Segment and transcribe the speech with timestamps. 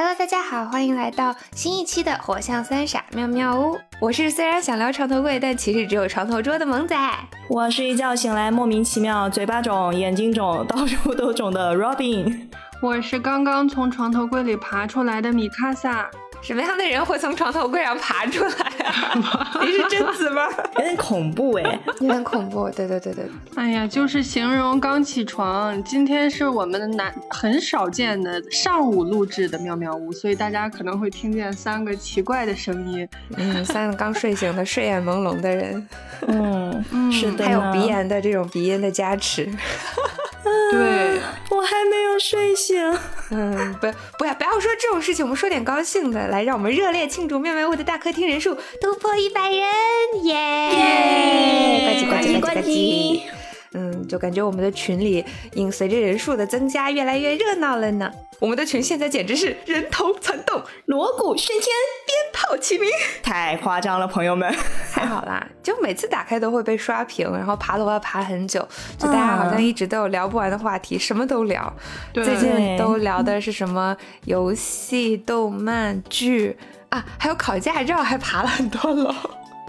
[0.00, 3.76] Hello，大家好，欢迎来到新一期的火象三傻妙妙屋。
[4.00, 6.96] 我是虽然想聊床头柜，但其实只有床头桌的萌仔。
[7.48, 12.46] 我是一觉醒来莫名其妙嘴巴肿、眼睛肿、到处都肿的 Robin。
[12.80, 16.08] 我是刚刚从床头柜里爬出来的米卡萨。
[16.40, 18.50] 什么样的人会从床头柜上爬出来
[18.86, 19.60] 啊？
[19.60, 20.48] 你是贞子吗？
[20.76, 22.70] 有点恐怖哎，有点恐怖。
[22.70, 23.26] 对对对对。
[23.56, 25.82] 哎呀，就是形容刚起床。
[25.84, 33.06] 今天是我们的难很少见的上午录制的妙妙屋，所以大家可能会听见三个奇怪的声音。
[33.36, 35.88] 嗯，三个刚睡醒的睡眼朦胧的人。
[36.26, 37.44] 嗯，是的。
[37.44, 39.50] 还有鼻炎的这种鼻音的加持。
[40.42, 41.20] 对，
[41.50, 42.78] 我还没有睡醒。
[43.30, 43.86] 嗯，不，
[44.18, 50.70] 不要，不要说这种事情，我们说点高兴的，来，让我们热烈庆祝妙妙屋的大客厅人数突破一百人，耶！
[51.84, 53.37] 呱唧呱唧呱唧呱唧。
[53.72, 58.10] 嗯，就感觉我们的群里因随着人数的增加，越来越热闹了呢。
[58.40, 61.62] 我们的群现在简直是人头攒动，锣鼓喧天，
[62.06, 62.88] 鞭炮齐鸣，
[63.22, 64.48] 太夸张了，朋友们。
[64.92, 68.66] 还好啦，就每次打开都会被刷屏，然后爬楼要爬很久，
[68.96, 71.72] 就大家好像一直都有聊不完的话题，什么都聊。
[72.14, 76.56] 最近都聊的是什么游戏、动漫、剧
[76.90, 79.12] 啊，还有考驾照，还爬了很多楼。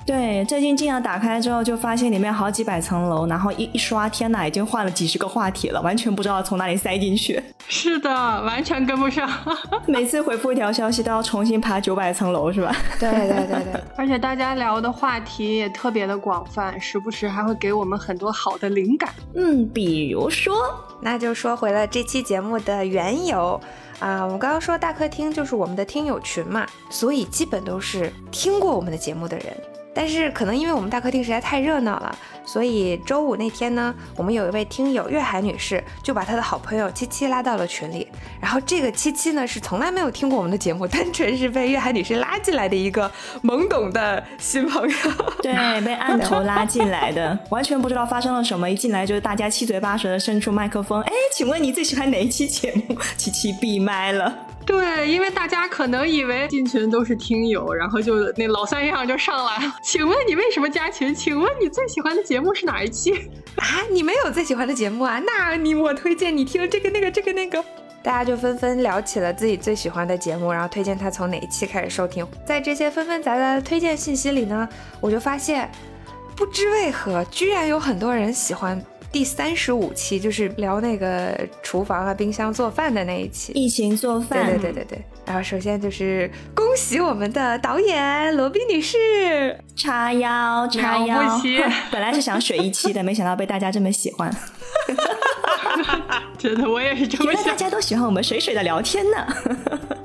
[0.05, 7.41] 对，最近经常打开之后，就发现里面好几百层楼，然后一一刷，天哪，已经换了几十个话题了，完全不知道从哪里塞进去。
[7.67, 9.29] 是的，完全跟不上。
[9.85, 12.75] 每次回复一条消息都要重新爬九百层楼，是吧？
[12.99, 13.81] 对对对对。
[13.95, 19.13] 而且大家聊的话题也特别的广泛，时不时还会给我们很多好的灵感。
[19.35, 20.55] 嗯，比如说，
[21.01, 23.61] 那就说回了这期节目的缘由
[23.99, 29.55] 啊，我们刚刚说大客厅就是我们的听友群嘛，所以基本都是听过我们的节目的人。
[29.93, 38.07] 但是可能因为我们大客厅实在太热闹了，所以周五那天呢，我们有一位听友月海女士就把她的好朋友七七拉到了群里。
[38.39, 43.11] 然后这个七七呢是从来没有听过我们的节目，单纯是被月海女士拉进来的一个
[43.43, 44.95] 懵懂的新朋友。
[45.41, 48.69] 对，被按头拉进来的，完全不知道发生了什么。
[48.69, 52.95] 一进来就是大家七嘴八舌的伸出麦克风，哎，请问你最喜欢哪一期节目？
[53.17, 54.48] 七七闭麦了。
[54.69, 59.75] 对，因为大家可能以为进群都是听友，然后就那老三样就上来了。
[59.81, 61.13] 请问你为什么加群？
[61.13, 63.11] 请问你最喜欢的节目是哪一期
[63.57, 63.65] 啊？
[63.89, 65.19] 你没有最喜欢的节目啊？
[65.25, 67.65] 那你我推荐你听这个那个这个那个。
[68.03, 72.23] 大家就纷纷聊起了自己最喜欢的节目，然后推荐他从哪一期开始收听。
[72.45, 74.69] 在这些纷纷杂杂的推荐信息里呢，
[75.01, 75.67] 我就发现，
[76.35, 78.79] 不知为何，居然有很多人喜欢。
[79.11, 84.45] 第三十五期就是聊那个厨房啊、冰箱做饭的那一期，疫情做饭。
[84.45, 85.05] 对对对对对。
[85.25, 91.41] 然后首先就是恭喜我们的导演罗宾女士，叉腰叉腰。
[91.91, 94.31] 本来是想水一期的，没想到被大家这么喜欢。
[96.37, 97.43] 真的，我也是这么想。
[97.45, 99.27] 大家都喜欢我们水水的聊天呢。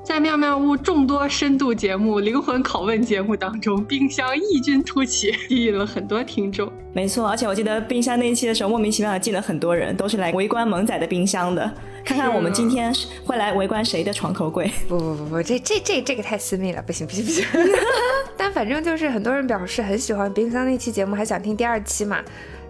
[0.05, 6.71] 在妙妙屋众多深度节目、灵魂拷问节目当中，冰箱异军突起，吸引了很多听众。
[6.93, 11.73] 没错，而且我记得冰箱那一期的时候，莫名其妙的进了很多人，都是来围观萌仔的冰箱的。
[12.05, 12.95] 看看我们今天
[13.25, 14.71] 会来围观谁的床头柜？
[14.87, 17.47] 不不不不，这这这这个太私密了，不行不行不行。
[18.37, 22.19] 但反正就是很多人表示很喜欢冰箱那期节目，还想听第二期嘛。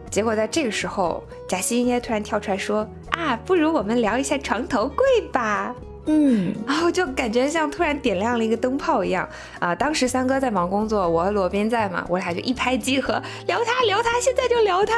[0.09, 5.75] 结果在这个时候，贾西应该突然跳出来说：“啊，不如我们聊一下床头柜吧。”
[6.07, 9.29] 嗯，然后就感觉像突然点亮了一个灯泡一样
[9.59, 9.75] 啊！
[9.75, 13.15] 当时三哥在忙工作，我和罗宾在嘛，我俩就一拍即合，
[13.47, 14.95] 聊他聊他，现在就聊他，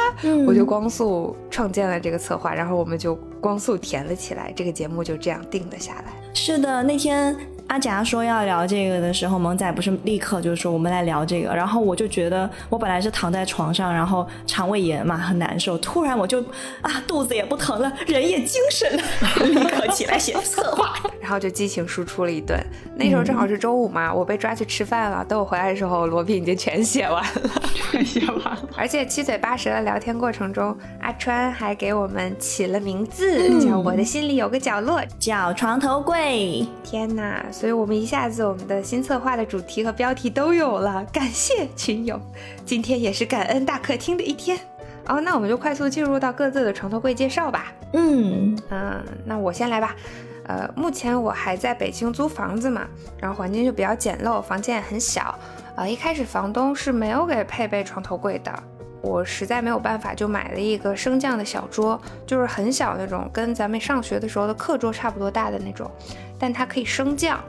[0.47, 6.13] 我就光速创建了这个策划，然后我们就光速填了起来，这个节目就这样定了下来。
[6.35, 7.37] 是的，那天。
[7.69, 16.41] 阿贾说要聊这个的时候，萌仔不是立刻就是说我们来聊这个，然后我就觉得我本来是躺在床上，然后肠胃炎嘛很难受，突然我就
[16.81, 19.03] 啊肚子也不疼了，人也精神了，
[19.47, 22.59] 立刻起来写策划，然后就激情输出了一顿。
[22.95, 28.69] 那时候正好是周五嘛，我被抓去吃饭了，等我回来的时候，罗宾已经全写完了，全写完了。
[28.77, 36.65] 而且七嘴八舌的聊天过程中，阿川还给我们起了名字，叫我的心里有个角落，叫床头柜。
[36.85, 37.45] 天哪！
[37.57, 41.03] 所以我们一下子，我们的新策划的主题和标题都有了。
[41.11, 42.21] 感谢群友，
[42.67, 44.59] 今天也是感恩大客厅的一天。
[45.07, 47.73] 哦，那我们就快速进入到各自的床头柜介绍吧。
[47.95, 49.97] 嗯嗯，那我先来吧。
[50.45, 52.87] 呃，目前我还在北京租房子嘛，
[53.19, 55.35] 然后环境就比较简陋，房间也很小。
[55.77, 58.53] 啊，一开始房东是没有给配备床头柜的，
[59.01, 65.91] 我实在没有办法，就买了一个升降的小桌，就是很小那种，跟咱们上学的时候的课桌差不多大的那种。
[66.39, 67.41] 但它可以升降，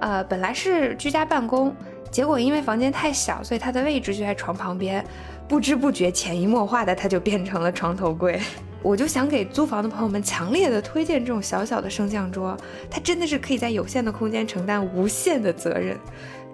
[0.00, 1.74] 呃，本来是居家办公，
[2.10, 5.04] 结果因为房间太小，所以它的位置就在床旁边，
[5.48, 8.40] 不知不觉潜移默化的它就变成了床头柜。
[8.82, 12.54] 我就想给租房的朋友们强烈的推荐这种小小的升降桌，
[12.90, 15.98] 它真的是可以在有限的空间承担无限的责任。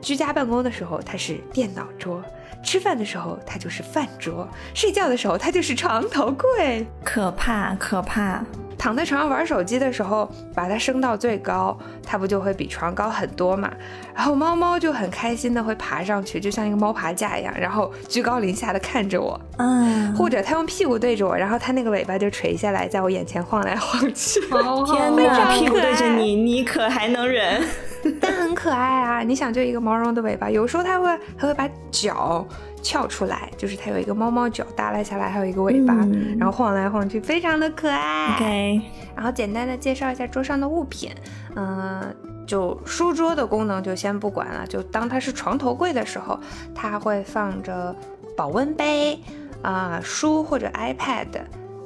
[0.01, 2.23] 居家办公的时候，它是电脑桌；
[2.63, 6.87] 吃饭的时候，它就是饭桌；睡觉的时候，它就是床头柜。
[7.05, 8.45] 可怕，可怕。
[8.79, 13.71] 躺在床上玩手机的时候，把它升到最高，它不就会比床高很多嘛？
[14.15, 19.39] 然后猫猫就很开心的会爬上去，就像一个猫爬架一样，然后居高临下的看着我。
[19.59, 24.41] 嗯，或者它用屁股对着我，然后它那个尾巴就垂下来，在我眼前晃来晃去。
[24.41, 27.63] 天哪，屁股对着你，你可还能忍？
[28.21, 29.21] 但很可爱啊！
[29.23, 32.47] 你想，就一个毛茸茸的尾巴，有时候它会还会把脚。
[32.83, 35.95] 翘出来，就是它有一个猫猫脚耷拉下来，还有一个尾巴，
[36.39, 38.35] 然后晃来晃去，非常的可爱。
[38.35, 38.81] OK，
[39.15, 41.11] 然后简单的介绍一下桌上的物品，
[41.57, 42.03] 嗯，
[42.47, 46.41] 就书桌的功能就先不管了，就当它是床头柜的时候，
[46.75, 47.95] 它会放着
[48.35, 49.21] 保温杯
[49.61, 51.27] 啊，书或者 iPad，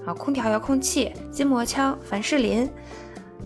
[0.06, 2.70] 啊，空调遥控器、筋膜枪、凡士林。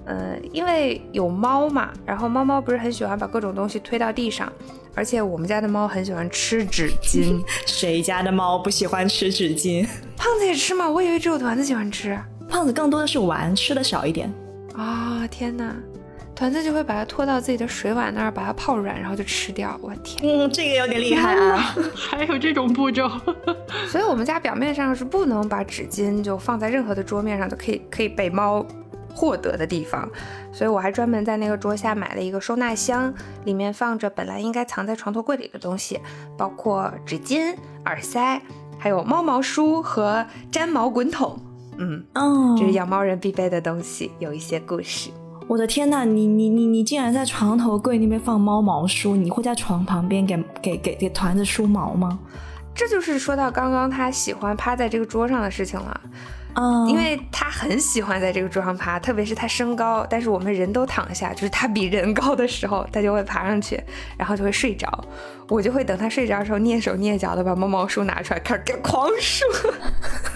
[0.07, 4.51] 嗯，因为有猫嘛，然后猫猫不是很喜欢把各种东西推到地上。
[4.95, 9.87] 而且我们家的猫很喜欢吃纸巾， 谁家的猫不喜欢吃纸巾？
[10.17, 10.89] 胖子也吃吗？
[10.91, 12.19] 我以为只有团子喜欢吃。
[12.49, 14.33] 胖子更多的是玩，吃的少一点。
[14.75, 15.75] 啊天哪！
[16.35, 19.79] 团子就会把它拖到自己的水碗那儿，把它泡软，然后就吃掉。
[19.83, 21.77] 我天，嗯，这个有点厉害啊！
[21.95, 23.09] 还有这种步骤。
[23.89, 28.65] 所以我们家表面上是不能把纸巾就放在任何的桌面上，就可以可以被猫。
[29.19, 30.09] 获得的地方，
[30.53, 33.13] 所以我还专门在那个桌下买了一个收纳箱，
[33.45, 35.99] 里面放着本来应该藏在床头柜里的东西，
[36.37, 37.57] 包括纸巾、
[37.87, 38.41] 耳塞，
[38.79, 41.37] 还有猫毛梳和粘毛滚筒。
[41.79, 45.11] 嗯，哦，这是养猫人必备的东西，有一些故事。
[45.49, 49.17] 我的天呐，你你你你竟然在床头柜那边放猫毛梳？
[49.17, 52.21] 你会在床旁边给给给给团子梳毛吗？
[52.75, 56.01] 这就是说到刚刚他喜欢趴在这个桌上的事情了。
[56.89, 63.83] 因为他很喜欢在这个桌上爬，特别是他身高，但是我们人都躺下，就是他比人高的时候，他就会爬上去，
[64.17, 65.05] 然后就会睡着。
[65.49, 69.45] 我就会等他睡着的时候，蹑手蹑脚的把猫毛梳拿出来，开始给狂梳。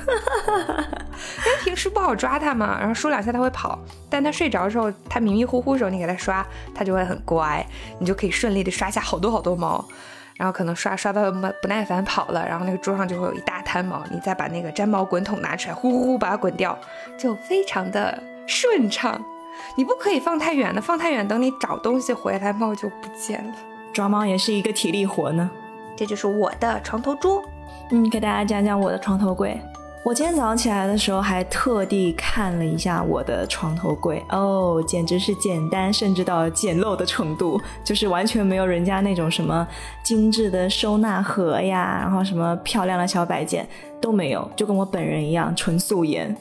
[0.06, 3.78] 因为平时不好抓他嘛，然后梳两下他会跑，
[4.08, 7.64] 但他睡着的时候，他迷迷糊糊的时候，你给他刷，他就会很乖，
[7.98, 9.84] 你就可以顺利的刷下好多好多毛。
[10.36, 16.78] 然后可能刷刷到不不耐烦跑了，然后那个桌上就会有一大滩毛，你再把那个粘毛滚筒拿出来，呼呼呼把它滚掉，
[17.18, 19.22] 就非常的顺畅。
[19.76, 23.54] 你不可以放太远的，放太远等你找东西回来，猫就不见了。
[23.92, 25.50] 抓猫也是一个体力活呢。
[25.94, 27.44] 这就是我的床头桌，
[27.90, 29.60] 嗯，给大家讲讲我的床头柜。
[30.04, 39.64] 我今天早上起来的时候，还特地看了一下我的床头柜，哦，简直是简单，甚至到简陋的程度，就是完全没有人家那种什么
[40.02, 43.64] 精致的收纳盒呀，然后什么漂亮的小摆件
[44.00, 46.36] 都没有，就跟我本人一样，纯素颜。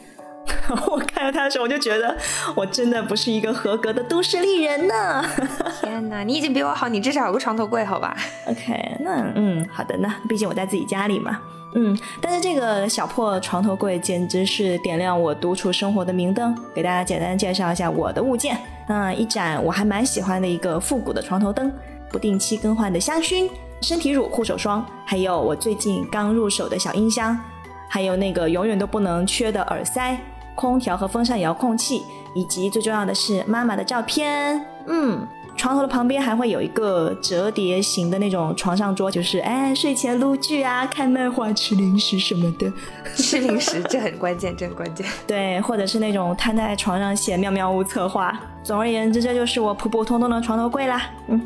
[0.87, 2.15] 我看到他的时候，我就觉得
[2.55, 5.23] 我真的不是一个合格的都市丽人呢。
[5.81, 8.15] 天哪，你已经比我好，你至少有个床头柜，好吧
[8.47, 11.39] ？OK，那嗯，好的呢，毕竟我在自己家里嘛。
[11.73, 16.53] 嗯，但是这个小破床头柜简直是点亮我独处生活的明灯。
[16.73, 18.57] 给大家简单介绍一下我的物件。
[18.87, 21.71] 嗯，一盏我还蛮喜欢的一个复古的床头灯，
[22.09, 23.49] 不定期更换的香薰、
[23.81, 27.39] 身体乳、护手霜，还有我最近刚入手的小音箱，
[27.87, 30.19] 还有那个永远都不能缺的耳塞、
[30.55, 32.03] 空调和风扇遥控器，
[32.33, 34.65] 以及最重要的是妈妈的照片。
[34.87, 35.27] 嗯。
[35.53, 42.71] 床头的旁边还会有一个折叠型的那种床上桌，就是哎睡前撸剧啊、看漫画、吃零食什么的。
[43.15, 45.05] 吃零食这很关键，这很关键。
[45.27, 48.39] 对，或者是那种瘫在床上写妙妙屋策划。
[48.63, 51.03] 总而言之，这就是我普普通通的床头柜啦。
[51.27, 51.39] 嗯，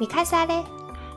[0.00, 0.64] 你看啥嘞？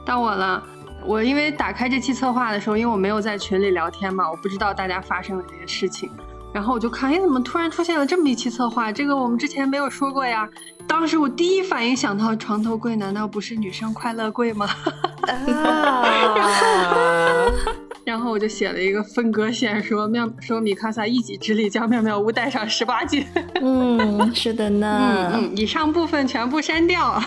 [0.05, 0.61] 到我了。
[1.05, 6.11] 我因为打开这期策划的时候，因为我没有在群里聊天嘛，我不知道大家发生了这些事情。
[6.53, 8.91] 然后我就看，哎，怎么突然出现了这么一期策划？
[8.91, 10.47] 这个我们之前没有说过呀。
[10.87, 14.69] 当时我第一反应想到床头柜，难道不是女生快乐柜吗？
[18.05, 23.25] 然后我就写了一个分割线，说妙说米卡萨一己之力将妙妙屋带上十八禁。
[23.59, 25.31] 嗯，是的呢。
[25.33, 27.19] 嗯嗯，以上部分全部删掉。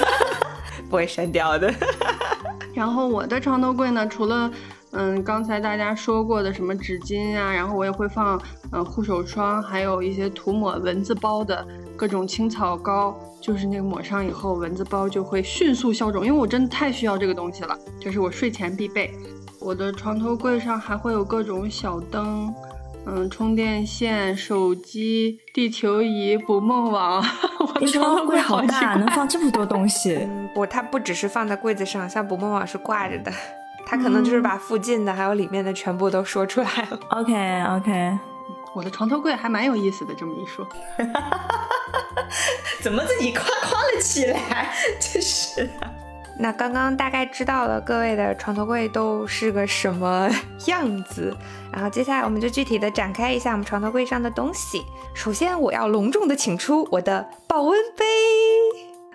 [0.90, 1.72] 不会删掉的。
[2.74, 4.50] 然后我的床头柜呢，除了。
[4.92, 8.40] 嗯，刚才大家说过的什么纸巾啊，然后我也会放
[8.72, 19.10] 嗯护手霜，还有一些涂抹蚊子包的各种青草膏，就是那个抹上以后蚊子包就会迅速消肿，因为我真的太需要这个东西了，这是我睡前必备。
[19.58, 22.52] 我的床头柜上还会有各种小灯，
[23.06, 27.24] 嗯，充电线、手机、地球仪、捕梦网。
[27.60, 30.28] 我的床头柜好大，能放这么多东西。
[30.54, 33.32] 不，它不只是放在柜子上，像捕梦网是挂着的。
[33.92, 36.98] 他可能就是把附近的还有里面的全部都说出来了。
[37.10, 38.18] OK OK，
[38.74, 40.66] 我的床头柜还蛮有意思的，这么一说，
[42.80, 44.72] 怎么自己夸夸了起来？
[44.98, 45.68] 真是。
[46.38, 50.26] 那刚刚大概知道了各位的床头柜都是个什么
[50.64, 51.36] 样子，
[51.70, 54.86] 然后接下来我们就具体的展开一下我们床头柜上的东西。
[55.12, 58.06] 首先，我要隆重的请出我的保温杯，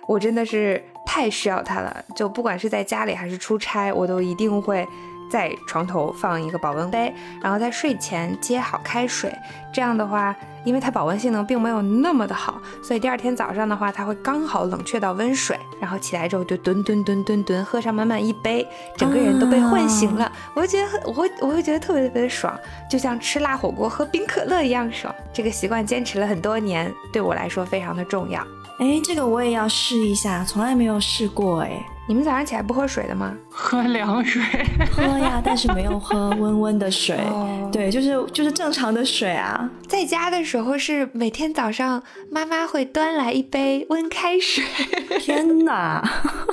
[0.06, 0.84] 我真的是
[1.18, 4.86] 太需要它了，就不管是在家里还是出差，我都一定会。
[5.30, 9.30] 在床头放一个保温杯，然后在睡前接好开水。
[9.72, 10.34] 这样的话，
[10.64, 15.58] 因为它保温性能并没有那么的好，所以第二天早上的话，它会刚好冷却到温水。
[15.80, 20.30] 然后起来之后就吨吨吨吨吨喝上满满一杯，整个人都被唤醒了。
[20.54, 22.52] 我就觉得我会我会觉得特别特别的爽，
[22.90, 25.14] 就像吃辣火锅喝冰可乐一样爽。
[25.32, 28.40] 这个习惯坚持了很多年，对我来说非常的重要。
[28.80, 31.80] 哎，这个我也要试一下，从来没有试过哎。
[32.08, 33.34] 你们早上起来不喝水的吗？
[33.50, 34.42] 喝凉水，
[34.90, 37.20] 喝呀，但是没有喝温温的水。
[37.70, 39.57] 对，就是就是正常的水啊。
[39.86, 44.64] 在家的时候是每天早上妈妈会端来一杯温开水。
[45.18, 46.02] 天哪！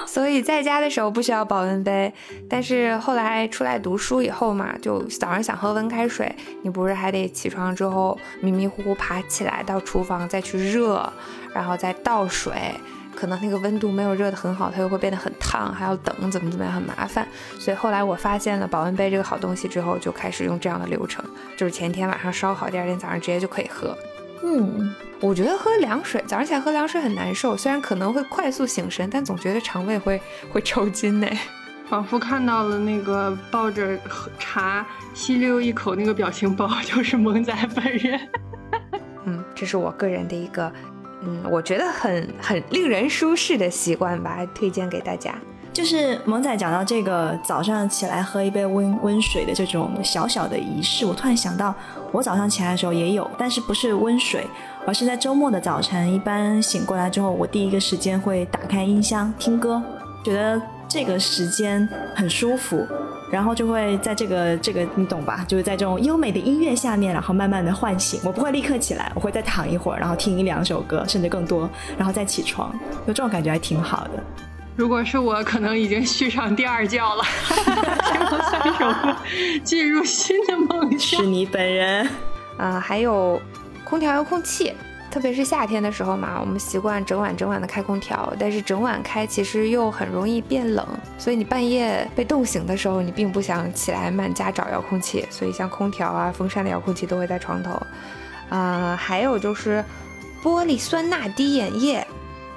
[0.07, 2.13] 所以在家的时候不需要保温杯，
[2.50, 6.33] 但是后来出来读书以后嘛，就早上想喝温开水，
[6.63, 11.12] 你不是还得起床之后迷迷糊糊爬起来到厨房再去热，
[11.53, 12.53] 然后再倒水。
[13.15, 17.27] 可能那个温度没有热得很好，它又会变得很烫，还要等，怎么怎么样，很麻烦。
[17.57, 21.24] 所以后来我发现了保温杯这个好东西之后，就开始用这样的流程，
[21.57, 23.98] 就是前一天晚上烧好，第二天早上直接就可以喝。
[24.43, 31.27] 嗯，我觉得喝凉水，早上起来喝凉水很难受，虽然可能会快速醒神，但总觉得肠胃会会抽筋呢。
[31.88, 33.98] 仿佛看到了那个抱着
[34.38, 38.19] 茶吸溜一口那个表情包，就是萌仔本人。
[39.25, 40.72] 嗯，这是我个人的一个。
[41.25, 45.34] 嗯，我觉得很很令人舒适的习惯吧，推荐给大家。
[45.74, 51.75] 就是萌仔讲到这个早上起来喝一杯温温水的这种小小的仪式，我突然想到，
[52.13, 54.48] 我早上起来的时候也有，但是不是温水，
[54.88, 59.84] 而是在周末的早晨，一般醒过来之后，我第一个时间会打开音箱听歌，
[60.24, 62.85] 觉得这个时间很舒服。
[63.31, 65.43] 然后就会在这个这个你懂吧？
[65.47, 68.19] 就是在这种优美的音乐下面，然后慢慢的唤醒。
[68.23, 72.71] 我不会立刻起来，我会再躺一会儿，然后听一两首歌，甚至更多，然后再起床。
[73.05, 74.23] 就这种感觉还挺好的。
[74.75, 79.15] 如果是我，可能已经续上第二觉了，听三首歌，
[79.63, 81.19] 进入新的梦乡。
[81.19, 82.07] 是你本人
[82.57, 83.41] 啊，还有
[83.83, 84.71] 空调遥控器。
[85.15, 90.86] 特别是夏天的时候嘛，我们习惯整晚整晚的开空调，但是整晚开其实又很容易变冷，
[91.17, 97.81] 所以你半夜被冻醒的时候，你并不想起来满家找遥控器，所以像空调啊、风扇的遥控器都会在床头。
[98.50, 99.81] 啊，还有就是
[100.43, 102.05] 玻璃酸钠滴眼液，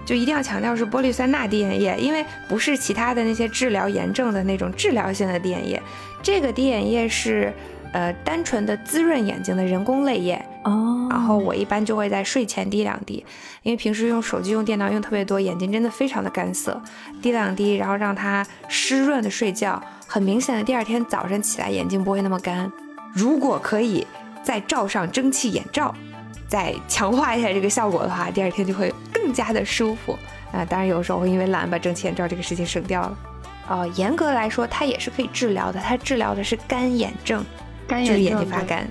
[0.04, 5.80] 就一定要强调是玻璃酸钠滴眼液，因为不是其他的那些治疗炎症的那种治疗性的滴眼液，
[6.20, 7.54] 这个滴眼液是。
[7.90, 13.24] 呃，单纯的滋润眼睛的人工泪液哦，然后我一般就会在睡前滴两滴，
[13.62, 16.80] 因为平时用手机用电脑用特别多，眼睛真的非常的干涩，
[17.22, 22.70] 滴两滴，然后让它湿润的睡觉，很明显的第二天早上起来眼睛不会那么干。
[23.14, 24.06] 如果可以
[24.42, 25.94] 再罩上蒸汽眼罩，
[26.48, 30.18] 再强化一下这个效果的话，第二天就会更加的舒服。
[30.52, 33.18] 啊，当然有时候会因为懒把蒸汽眼罩这个事情省掉了。
[33.68, 37.44] 哦，严格来说它也是可以治疗的，它治疗的是干眼症。
[37.88, 38.86] 就是眼睛发干，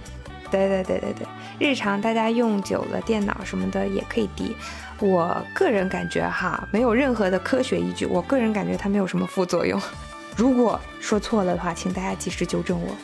[0.50, 1.28] 对对对对对。
[1.60, 4.56] 日常大家用久了电脑什么的也可以滴。
[5.00, 8.06] 我个人感觉哈，没有任何的科学依据。
[8.06, 9.82] 我个人感觉它没有什么副作用。
[10.36, 12.96] 如果说错了的话，请大家及时纠正我。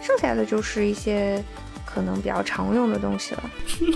[0.00, 1.42] 剩下的就是一些。
[1.98, 3.50] 可能比较常用的东西了。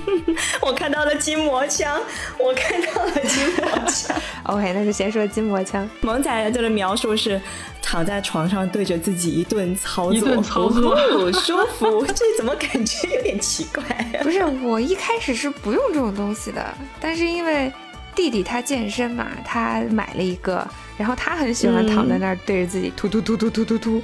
[0.60, 2.00] 我看到了筋膜枪，
[2.36, 4.16] 我看到了筋膜枪。
[4.42, 5.88] OK，那就先说筋膜枪。
[6.00, 7.40] 萌仔这的描述是
[7.80, 10.96] 躺在床上对着自己一顿操作，一顿操作，
[11.32, 12.04] 舒服。
[12.12, 13.84] 这怎么感觉有点奇怪？
[14.20, 17.72] 不是，我一开始是不用这种东西的，但是因为
[18.16, 20.66] 弟弟他健身嘛，他买了一个，
[20.98, 24.02] 然后他很喜欢躺在那儿对着自己突突突突突突突，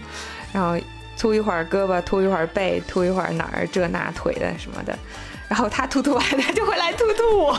[0.53, 0.79] 然后。
[1.19, 4.97] 突一会儿胳膊，突一会儿背，突一会儿哪儿这那腿的什么的，
[5.49, 7.59] 然后他突突完，他就会来突突我，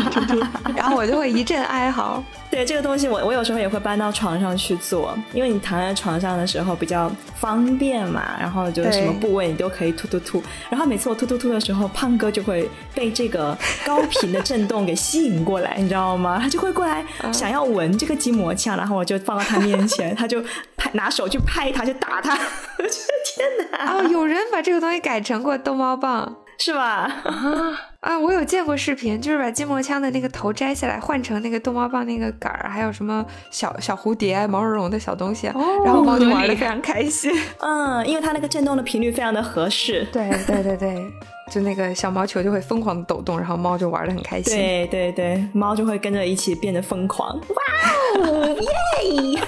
[0.76, 2.22] 然后我就会一阵哀嚎。
[2.48, 10.42] 对这个东西，我我有时候也会搬到床上去做，因为你躺在床上的时候比较方便嘛，然后就什么部位你都可以突突突。
[10.70, 16.38] 然后每次我突突突的时候，胖哥就会被这个高频的震动给吸引过来，你知道吗？
[16.40, 20.42] 他就会过来想要闻这个筋膜枪，然后我就放到他面前，他就
[20.76, 22.34] 拍拿手去拍他，去打他。
[22.78, 23.92] 我觉得天哪！
[23.92, 26.36] 哦，有人把这个东西改成过逗猫棒。
[26.58, 27.10] 是吧？
[27.24, 35.46] 啊啊，我有见过视频，就是把筋膜枪的那个头摘下来，换成那个逗猫棒那个杆儿，还有什么小小蝴蝶、毛茸茸的小东西，
[35.84, 37.32] 然后猫就玩的非常开心。
[37.60, 40.06] 嗯，因为它那个震动的频率非常的合适。
[40.12, 41.04] 对对对对，
[41.50, 44.56] 就那个小毛球就会疯狂的抖动，然后猫就玩的很开心。
[44.56, 48.56] 对对对，猫就会跟着一起变得疯狂，哇哦，
[49.02, 49.40] 耶！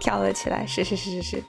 [0.00, 1.44] 跳了起来，是是是是是。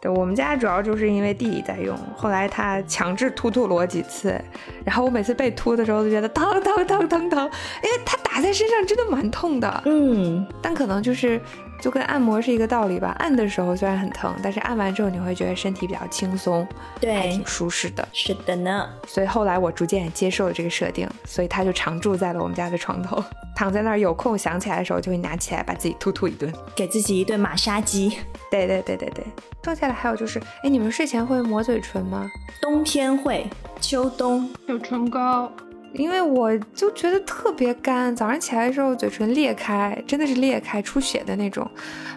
[0.00, 4.40] 对我们家主要就是因为弟弟在用，后来他强制突突我几次，
[4.84, 7.50] 然后我每次被突的时候都觉得疼疼疼疼疼，
[7.82, 9.82] 因为他打在身上真的蛮痛的。
[9.86, 11.40] 嗯，但可能就是
[11.80, 16.66] 就跟按摩是一个道理吧，按的时候虽然很疼，但是按完之后你会觉得身体比较轻松，
[17.00, 18.06] 对还挺，舒适的。
[18.12, 18.88] 是的呢。
[19.06, 23.22] 所以后来我逐渐也接受了这个设定，所以它就常住在了我们家的床头，
[23.54, 26.52] 躺在那儿有空想起来的时候就会拿起来把自己突突一顿。
[26.74, 28.18] 给自己一顿马杀鸡。
[28.50, 29.24] 对对对对对。
[29.62, 32.30] 说起来还有就是，哎，你们睡前会抹嘴唇吗？
[32.62, 33.46] 冬天会，
[33.80, 35.52] 秋冬有唇膏，
[35.94, 41.68] 因为我就觉得特别干，早上起来的时候嘴唇裂开，真的是裂开出血的那种。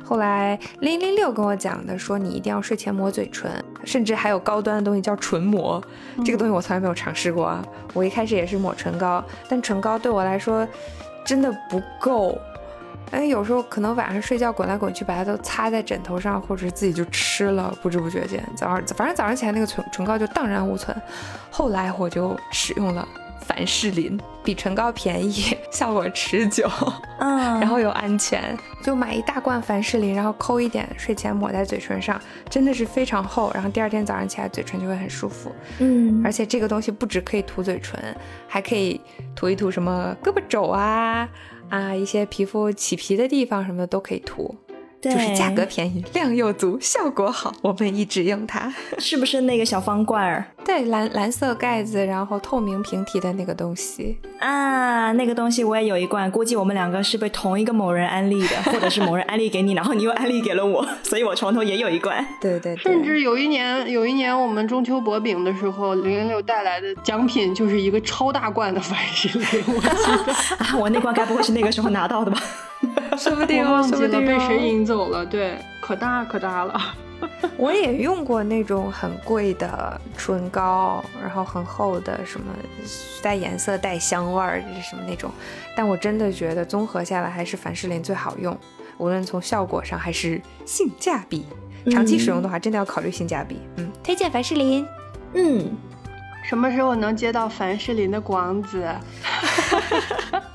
[0.03, 3.49] 后来零零六跟我讲的，说你一定要睡前抹嘴唇，
[3.85, 5.81] 甚至还有高端的东西叫唇膜，
[6.25, 7.65] 这个东西我从来没有尝试过啊。
[7.93, 10.67] 我一开始也是抹唇膏，但唇膏对我来说
[11.25, 12.37] 真的不够。
[13.11, 20.95] 哎，有时候可能晚上睡觉滚来滚去，把它都擦在枕头上，或者是自己就吃了，不知不觉间，早上反正早上起来那个唇唇膏就荡然无存。
[21.49, 23.05] 后来我就使用了
[23.41, 26.69] 凡士林，比唇膏便宜， 效果持久，
[27.19, 32.19] 嗯， 然后又安全，就买一大罐凡士林，然后抠一点，睡前抹在嘴唇上，
[32.49, 35.51] 真的是非常厚，然后第二天早上起来嘴唇就会很舒服。
[35.79, 37.99] 嗯，而且这个东西不止可以涂嘴唇，
[38.47, 38.99] 还可以
[39.35, 41.27] 涂一涂什么胳膊肘啊
[41.69, 44.70] 啊一些皮肤起皮的地方什么的都可以涂，对
[45.01, 48.71] 就是价格便宜，量又足，效果好，我们一直用它。
[48.99, 54.19] 是不是那个小方罐儿对，蓝蓝色盖子，然后透明瓶体的那个东西。
[54.39, 55.11] 啊？
[55.13, 62.23] 那个东西我也有一罐，估计我们两个是被同一个某人安利的，或者是某人安利给你，然后你又安利给了我，所以我床头也有一罐。
[62.39, 69.87] 对对对，甚至有一年，有一年我们中秋薄饼的时候，零零六带来的奖品就是一个超大罐的凡士林，我记
[70.27, 72.39] 得啊，我那罐该不会是那个时候拿到的吧？
[73.17, 76.95] 说不定我哦，忘记了说不定哦被谁引走了，对，可大可大了。
[77.55, 82.47] 我也用过那种很贵的唇膏，然后很厚的，什么
[83.21, 85.31] 带颜色、带香味儿，什么那种。
[85.73, 88.57] 但我真的觉得综合下来还是凡士林最好用，
[88.97, 91.45] 无论从效果上还是性价比。
[91.89, 93.61] 长期使用的话，真的要考虑性价比。
[93.77, 94.85] 嗯，推荐凡士林。
[95.35, 95.71] 嗯，
[96.43, 98.85] 什么时候能接到凡士林的广子？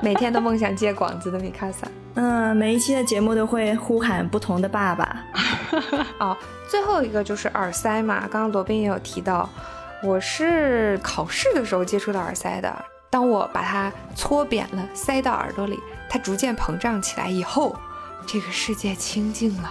[0.02, 1.86] 每天都梦想接广子的米卡萨。
[2.14, 5.24] 嗯，每一期的节目都会呼喊不同的爸爸。
[6.18, 6.36] 哦，
[6.68, 9.48] 最后一个就是耳塞嘛，刚刚罗宾也有提到，
[10.02, 12.84] 我是考试的时候接触到耳塞的。
[13.10, 17.76] 当我把它搓扁了，塞到耳朵里，它逐渐膨胀起来以后，
[18.26, 19.70] 这个世界清静了。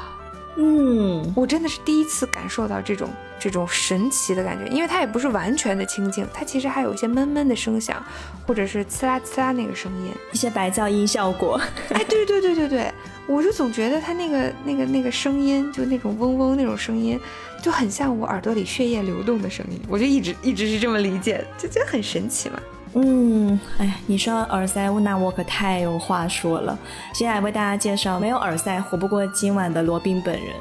[0.62, 8.04] 嗯，我真的是第一次感受到这种这种神奇的感觉，因为它也不是完全的清静，它其实还有一些闷闷的声响，
[8.46, 10.12] 或者是呲啦呲啦那个声音。
[10.34, 11.58] 一些白噪音效果。
[11.92, 12.92] 哎，对对对对对，
[13.26, 17.18] 我就总觉得它那个那个那个声音，就那种嗡嗡那种声音，
[17.64, 19.80] 就很像我耳朵里血液流动的声音。
[19.88, 22.60] 我就一直一直是这么理解，就觉得很神奇嘛。
[22.94, 26.78] 嗯，哎，你说耳塞，那我可太有话说了。
[27.14, 30.54] 接下来为大家介绍没有耳塞活不过今晚的罗宾本人。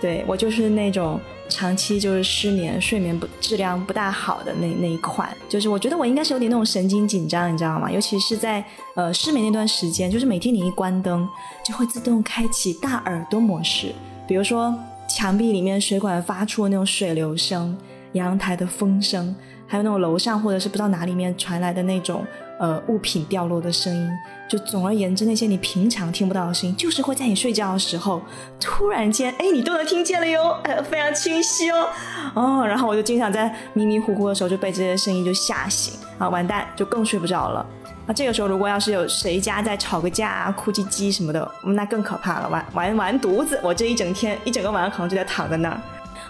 [0.00, 1.18] 对我就是那种
[1.48, 7.90] 长期就是失眠、睡眠不质量不大好的那那一款，就是我觉得我应该是有点那种神经紧张，你知道吗？
[7.90, 8.62] 尤其是在
[8.94, 11.26] 呃失眠那段时间，就是每天你一关灯，
[11.64, 13.94] 就会自动开启大耳朵模式，
[14.28, 14.74] 比如说
[15.08, 17.76] 墙壁里面水管发出的那种水流声，
[18.12, 19.34] 阳台的风声。
[19.74, 22.24] 还有那种楼上或者是不知道哪里面传来的那种
[22.60, 24.08] 呃物品掉落的声音，
[24.46, 28.22] 就总而言之，那些你平常听不到的声音，就是会在你睡觉的时候
[28.60, 31.88] 突然间，哎，你都能听见了哟，呃，非常清晰哦，
[32.34, 37.66] 哦，然后我就经常在迷迷糊糊的时候就被这些声音就吓醒，啊，完蛋，就更睡不着了。
[38.06, 45.80] 那这个时候，如果要是有谁家在吵个架啊、哭唧唧什么的，那更可怕了，完完完犊子，我这一整天一整个晚上可能就在躺在那儿。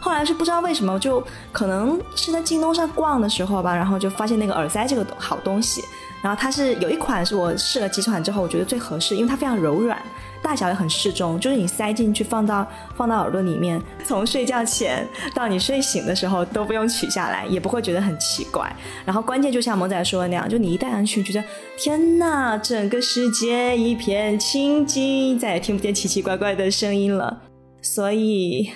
[0.05, 5.83] 后来是不知道为什么，就可能是在京东上逛的时候吧，然后就发现那个耳塞这个好东西。
[6.23, 9.99] 然后它是有一款是我试了几款之后，我觉得最合适，因为它非常柔软，
[10.43, 18.71] 大小也很适中，就是你塞进去放到放到耳朵里面，从睡觉前到你睡醒的时候都不用取下来，也不会觉得很奇怪。
[19.07, 21.43] 然后关键就像萌仔说的那样，就你一戴上去，觉得
[21.79, 27.41] 天呐，整个世界一片清静，再也听不见奇奇怪怪的声音了。
[27.81, 28.71] 所以。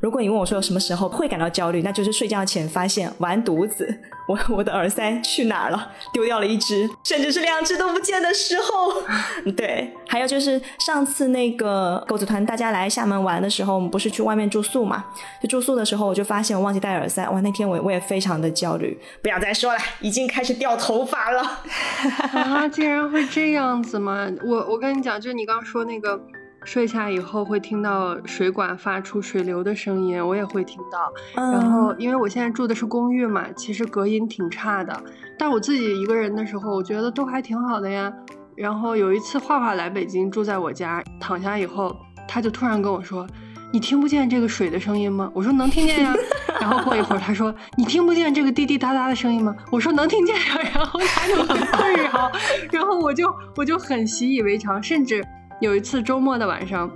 [0.00, 9.02] 如果你问我说什么时候会感到焦虑，那就是睡觉前发现完犊子， 我我的耳塞去哪儿了，丢掉了一只，甚至是两只都不见的时候。
[9.56, 15.04] 对，还有就是上次那个狗子团大家来厦门玩的时候，我们不是去外面住宿嘛？
[15.42, 18.96] 就住宿的时候，我就发现我忘记带耳塞，哇，那天我我也非常的焦虑。
[19.20, 21.42] 不要再说了，已经开始掉头发了。
[22.32, 24.28] 啊，竟然会这样子吗？
[24.44, 26.20] 我我跟你讲，就是你刚刚说那个。
[26.68, 31.10] 睡下以后会听到水管发出水流的声音，我也会听到。
[31.34, 35.02] 然后，因为我现在住的是公寓嘛，其实隔音挺差的。
[35.38, 38.12] 但我自己一个人的时候，我觉得都还挺好的呀。
[38.54, 41.96] 然后有一次，画画来北京住在我家，躺下以后，
[42.28, 43.26] 他就突然跟我说
[43.72, 46.14] ：“你听不见这个水的声音吗？”我说：“能听见呀。
[46.60, 50.42] ”然后过一会儿，他说：“你听不见这个滴滴答答的声音吗？”我说：“能听见呀。
[50.74, 52.30] ”然后他就很困扰，
[52.70, 55.24] 然后我就我就很习以为常，甚至。
[55.60, 56.88] 有一次周末的晚上，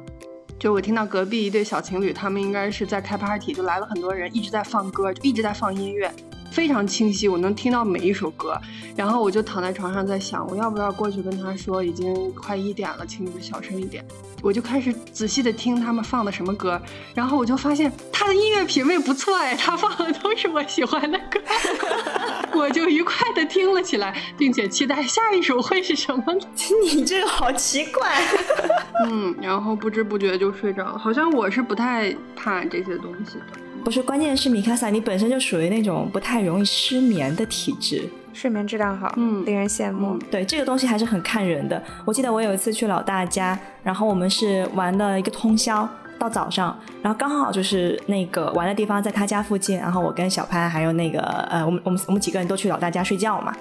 [0.56, 6.08] 就我听到隔壁一对小情侣，他们应该是在开 party，就来了很多人，一直在放歌，就一直在放音乐，
[6.52, 8.60] 非常清晰，我能听到每一首歌。
[8.94, 14.04] 然后我就躺在床上在想，我要不要过去跟他说，已经快一点了，请你们小声一点。
[14.42, 16.80] 我就开始仔细的听他们放的什么歌，
[17.14, 21.40] 然后我就发现他的音乐品味不错哎，他放的都是我喜欢的歌，
[22.52, 26.24] 我就愉快的听了起来，并且期待下一首会是什么。
[26.82, 28.20] 你这个好奇怪，
[29.06, 30.98] 嗯，然后不知不觉就睡着了。
[30.98, 33.46] 好像我是不太怕这些东西的，
[33.84, 38.08] 不是，关键是米卡萨，你本身就属于那种不太容易失眠的体质。
[38.32, 40.16] 睡眠质量好，嗯，令人羡慕。
[40.30, 41.82] 对这个东西还是很看人的。
[42.04, 45.86] 我记得我有一次去老大家，然后我们是玩了一个通宵。
[46.22, 51.18] 到早上，然后刚好就是那个玩的地方在他家附近，然后我跟小潘还有那个
[51.50, 53.52] 呃，我们我们我们几个人都去老大家睡觉嘛。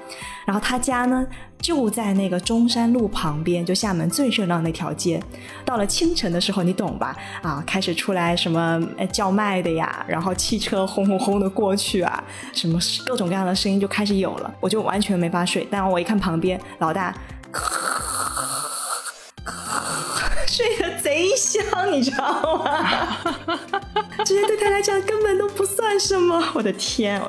[0.45, 1.25] 然后他家呢
[1.59, 5.19] 就在那个中山路旁边，就厦门最热闹那条街。
[5.65, 7.17] 到了清晨的时候，你懂吧？
[7.41, 8.79] 啊，开始出来什么
[9.11, 15.67] 叫卖的呀，然后汽车轰轰轰的过去啊，什么各种各样的声音就开始有了，我就完全没法睡。
[15.71, 17.11] 但我一看旁边老大。
[20.51, 23.17] 睡得贼香，你知道吗？
[24.25, 26.43] 这些对他来讲根本都不算什么。
[26.53, 27.21] 我的天，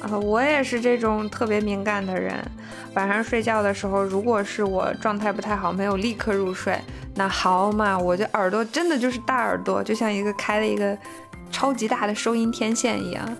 [0.00, 2.40] 啊，我也是这种特别敏感的人。
[2.94, 6.80] 晚上睡觉的时候，如果是我状态不太好，没有立刻入睡，
[7.16, 10.96] 那好嘛，我就耳朵真的就是大耳朵，就像一个开了一个
[11.50, 13.36] 超级大的收音天线一样。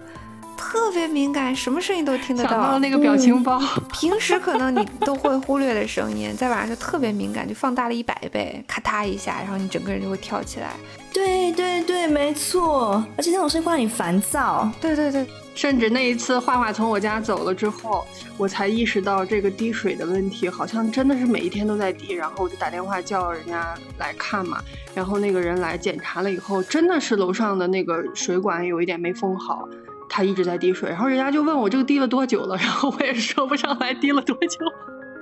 [0.56, 2.50] 特别敏感，什么声音都听得到。
[2.50, 3.60] 想到那个表情包，
[3.92, 10.70] 平时可能你都会忽略的声音，在晚上就特别敏感，就放大了一百倍，咔嗒一下，然后你整个人就会跳起来。
[11.12, 14.70] 对对对，没错，而且那种声音会让你烦躁。
[14.80, 22.12] 对对对，甚至那一次画画从我家走了之后，我才意识到这个滴水的问题，好像真的是每一天都在滴。
[22.12, 24.60] 然后我就打电话叫人家来看嘛，
[24.94, 29.66] 然后那个人来检查了以后，真的是楼上的那个水管有一点没封好。
[30.08, 34.58] 它一直在滴水，然后人家就问我这个滴了多久了，然后我也说不上来滴了多久。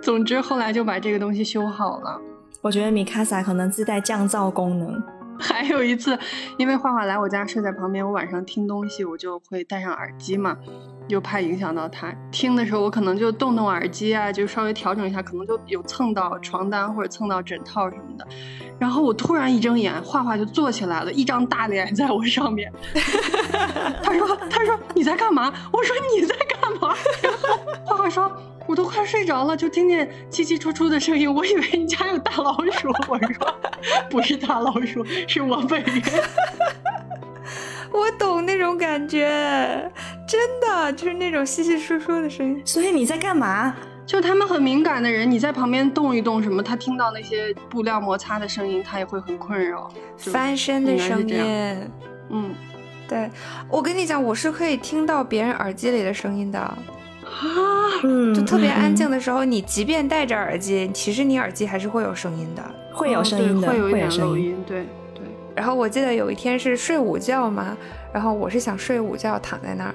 [0.03, 2.21] 总之后来就把这个东西修好了。
[2.61, 5.03] 我觉得米卡萨可能自带降噪功能。
[5.37, 6.17] 还有一次，
[6.57, 10.57] 因为画画来我家睡在旁边，我晚上听东西我就会戴上耳机嘛。
[11.09, 18.27] 又怕影响到他听的时候，我可能就动动耳机啊，就稍微调整一下，可能就有蹭到床单或者蹭到枕套什么的。
[18.79, 22.73] 然后我突然一睁眼，画画就坐起来了，一张大脸在我上面。
[24.03, 28.31] 他说：“他说你在干嘛？”我说：“你在干嘛？”然后画画说
[28.67, 33.55] ：“我都快睡着了，就听见叽叽出出的声音，我以为你家有大老鼠。”我说：
[34.11, 36.03] “不是大老鼠，是我本人。”
[37.95, 39.91] 我懂那种感觉，
[40.27, 42.61] 真的就是那种稀稀疏疏的声音。
[42.65, 43.75] 所以你在干嘛？
[44.05, 49.89] 就他们很敏感的人，你在旁边动一动什么，他听到那些布料摩擦的声音，他也会很困扰。
[50.19, 51.89] 翻身的声音，
[52.29, 52.55] 嗯，
[53.09, 53.31] 对，
[53.71, 56.77] 我跟你讲，我是可以听到别人耳机里的声音的啊，
[58.35, 64.85] 就特别安静的时候，你即便戴着耳机，其实你耳机还是会有声音的，会有声音的，会有一点漏音，对。
[65.55, 67.77] 然后我记得有一天是睡午觉嘛，
[68.13, 69.95] 然后我是想睡午觉躺在那儿，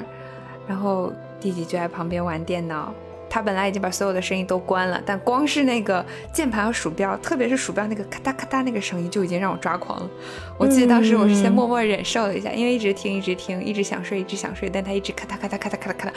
[0.68, 2.94] 然后弟弟就在旁边玩电脑。
[3.32, 10.10] 他本来已经把所有的声音都关了，但光是那个键盘和鼠标，特别是鼠标那个咔嗒咔嗒那个声音，就已经让我抓狂了。
[10.58, 16.12] 我记得当时我是先默默忍受了一下，因为一直听，一直听，一直想睡，一直想睡，但他一直咔嗒咔嗒咔嗒咔嗒咔嗒，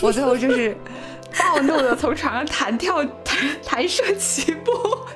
[0.00, 0.74] 我最后就是
[1.38, 4.72] 暴怒的从床上弹跳弹弹射起步，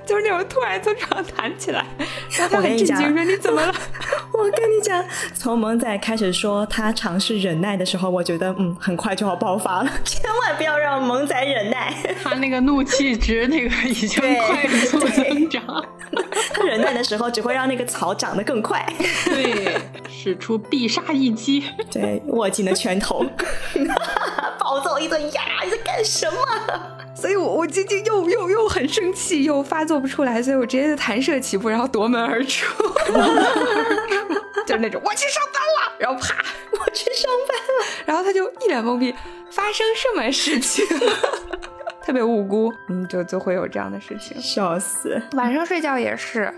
[0.06, 1.84] 就是那种突然从床上弹起来。
[2.30, 3.74] 让他很震惊，说，你怎么了？
[4.32, 5.04] 我跟你讲，
[5.34, 11.38] 从萌仔开始说他尝试忍耐的时候，我觉得嗯，很快就要爆发了， 千万不要让萌仔。
[11.48, 15.62] 忍耐，他那个怒气值那个已经快速增长，
[16.64, 18.84] 忍耐的时候只会让那个草长得更快。
[19.24, 19.76] 对，
[20.08, 21.64] 使出必杀一击。
[21.90, 23.24] 对，握紧了拳头，
[24.58, 25.42] 暴揍一顿呀！
[25.64, 26.38] 你在干什么？
[27.14, 32.82] 所以我我今天又又又很生气，又发作不出来，所以我直接就弹射起步，然后夺门而出，
[34.66, 36.36] 就是那种我去上班了，然后啪，
[36.70, 39.12] 我去上班了，然后他就一脸懵逼，
[39.50, 40.86] 发生什么事情？
[42.08, 45.20] 特别无辜，嗯，就就会有这样的事情，笑死。
[45.32, 46.50] 晚上睡觉也是。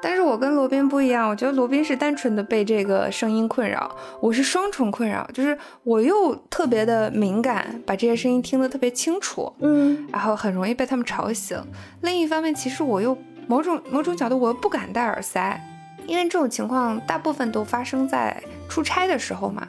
[0.00, 11.62] 但是我跟罗宾不一样，我觉得罗宾是单纯的被这个声音困扰，我是双重困扰，就是我又特别的敏感，把这些声音听得特别清楚，嗯，然后很容易被他们吵醒。
[12.00, 13.14] 另一方面，其实我又
[13.46, 15.60] 某种某种角度，我又不敢戴耳塞，
[16.06, 19.68] 因为这种情况大部分都发生在出差的时候嘛。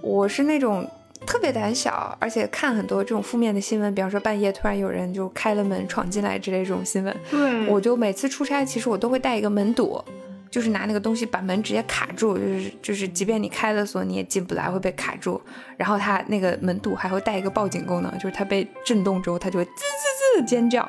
[0.00, 0.88] 我是那种。
[1.26, 7.14] 特别胆小，而且看很多这种负面的新闻，比方说半夜突然有人就开了门闯进来之类这种新闻。
[7.30, 10.02] 对，我就每次出差，其实我都会带一个门堵，
[10.50, 15.40] 就是拿那个东西把门直接卡住，就是就是，即便你开了锁，你也进不来，会被卡住。
[15.76, 20.82] 然后它那个门堵还会带一个报警功能，就是它被震动之后，它就会滋滋滋尖叫。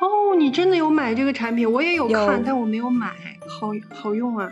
[0.00, 1.70] 哦，你真的有买这个产品？
[1.70, 3.12] 我也有看，但我没有买，
[3.48, 4.50] 好好用啊。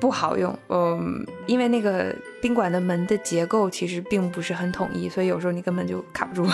[0.00, 6.48] 不好用，嗯，因为那个宾馆的门的结构其实并不是很统一，所以有时候你根本就卡不住，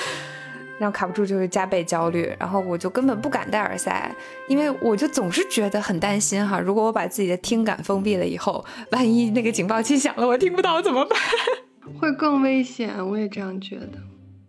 [0.78, 4.14] 然后卡不住就会加倍焦虑，然后我就根本不敢戴耳塞，
[4.48, 11.18] 因为我就总是觉得很担心哈，如果我把自己的听感封闭了以后，万一那个警报器响了，我听不到怎么办？
[12.00, 13.98] 会更危险，我也这样觉得。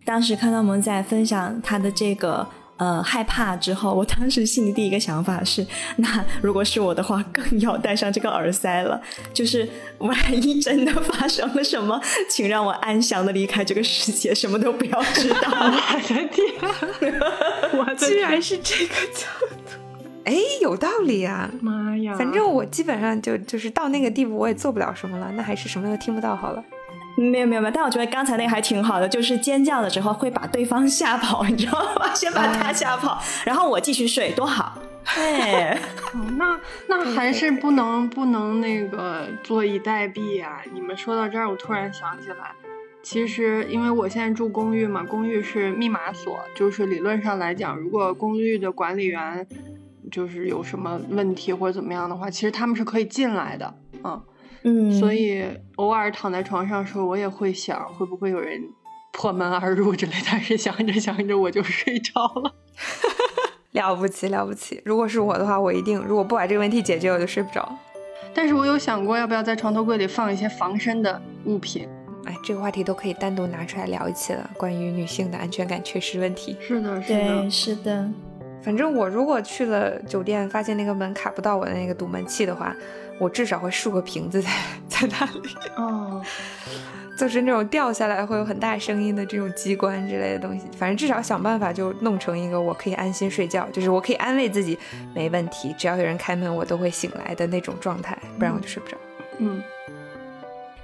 [0.04, 2.46] 当时看到萌仔分享他的这个。
[2.78, 9.00] 呃，害怕之后，我当时心里第一个想法是，那如果是我的话，更要戴上这个耳塞了。
[9.34, 15.36] 就是万一真的发生了什么，请让我安详的离开这个世界，什么都不要知道。
[15.58, 15.70] 我
[16.04, 17.18] 的天，
[17.78, 19.78] 我居然是这个角度，
[20.24, 21.50] 哎，有道理啊！
[21.60, 26.62] 妈呀，反正我基本上就就是到那个地步，我也做不了什么了，那还是什么都听不到好了。
[27.18, 32.14] 没有没有没有，但我觉得刚才那个还挺好的，就是尖叫的时候会把对方吓跑，你知道吗？
[32.14, 34.78] 先把他吓跑， 然后我继续睡，多好。
[35.14, 35.76] 对，
[36.36, 40.62] 那那还是不能不能那个坐以待毙啊！
[40.72, 42.52] 你们说到这儿，我突然想起来，
[43.02, 49.46] 其实因为我现在住公寓嘛，公寓是密码锁，就是理论上来讲，如果公寓的管理员
[50.12, 54.22] 就是有什么问题或者怎么样的话，其实他们是可以进来的，嗯。
[54.68, 55.42] 嗯，所以
[55.76, 58.60] 偶尔躺在床上的时候，我也会想会不会有人
[59.12, 62.54] 破门而入之类，但是想着想着我就睡着了。
[63.72, 64.80] 了不起了不起！
[64.84, 67.74] 如果是我的话，我一定如果不把这个问题解决，我就睡不着。
[68.34, 71.88] 但是我有想过要不要在床头柜里放一些防身的物品。
[72.24, 76.56] 哎，这个话题都可以单独拿出来聊一期了，关于女性的安全感缺失问题。
[76.60, 78.10] 是的，是的，是的。
[78.62, 82.74] 反正我如果去了酒店，发现那个门卡不到我的那个堵门器的话。
[83.18, 84.50] 我至少会竖个瓶子在
[84.88, 86.22] 在那里，哦，
[87.18, 90.66] 就是那种掉下来会有很大声音的这种机关之类的东西。
[90.76, 94.78] 反正至少想办法就弄成一个我可以安心睡觉，就是我可以安慰自己
[95.14, 98.96] 没问题，只要有人开门我都会醒来的那种状态，不然我就睡不着。
[99.38, 99.62] 嗯，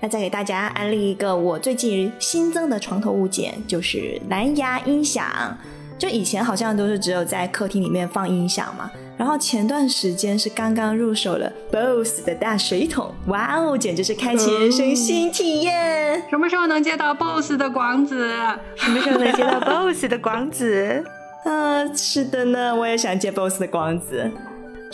[0.00, 5.56] 那再给大家安利一个我最近新增的床头物件，就是蓝牙音响。
[5.98, 8.90] 就以前好像都是只有在客厅里面放音响嘛。
[9.16, 16.20] 然后前段时间是刚刚入手了 BOSS 的大水桶，哇哦，简直是开启人生新体验！
[16.28, 18.28] 什么时候能接到 BOSS 的广子？
[18.74, 21.04] 什么时候能接到 BOSS 的广子？
[21.44, 24.28] 啊，是的呢，我也想接 BOSS 的广子。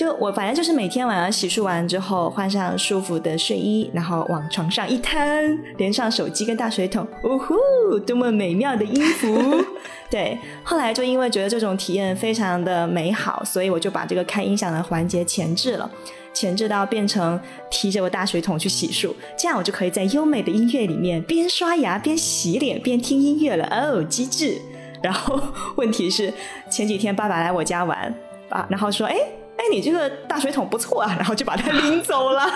[0.00, 9.62] 就我反正就是每天晚上洗漱完之后，换上舒服的睡衣，然后往床上一摊，连上手机跟大水桶，呜呼，多么美妙的音符！
[10.10, 15.90] 对，后来就因为觉得这种体验非常的美好，所以我就把这个开音响的环节前置了，
[16.32, 17.38] 前置到变成
[17.70, 23.66] 提着我大水桶去洗漱，这样我就可以在优美的音乐里面边刷牙边洗脸边听音乐了。
[23.66, 24.62] 哦，机智！
[25.02, 25.38] 然后
[25.76, 26.32] 问题是
[26.70, 28.14] 前几天爸爸来我家玩
[28.48, 29.14] 啊，然后说，哎。
[29.60, 32.50] 哎，你这个大水桶不错啊，然后就把它拎走了，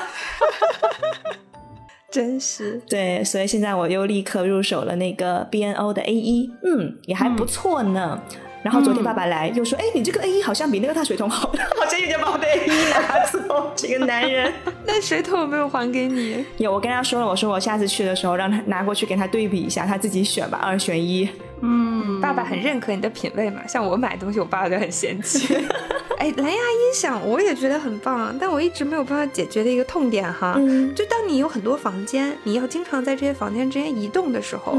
[2.11, 8.19] 真是对，所以现在我又立刻入手了那个 B N O 的 A 一，嗯，也还不错呢。
[8.63, 13.71] 然后昨天爸爸来又说，哎，你这个 A 一好像比那个大水桶好， 好像有点把我的 A 一拿走。
[13.77, 14.51] 这个男人，
[14.87, 16.43] 那水桶有没有还给你？
[16.57, 21.29] 有，我跟他说了，我说我下次去的时候让他拿过去给他对比一下，他自己选吧，二选一。
[21.65, 25.55] 嗯，爸爸很认可你的品味嘛，像我买东西，我爸爸就很嫌弃。
[26.19, 30.55] 哎，蓝牙音响我也觉得很棒，但我一直没有办法解决的一个痛点哈，
[30.95, 34.79] 就当你有很多房间，你要经常在这些房间之间移动的时候，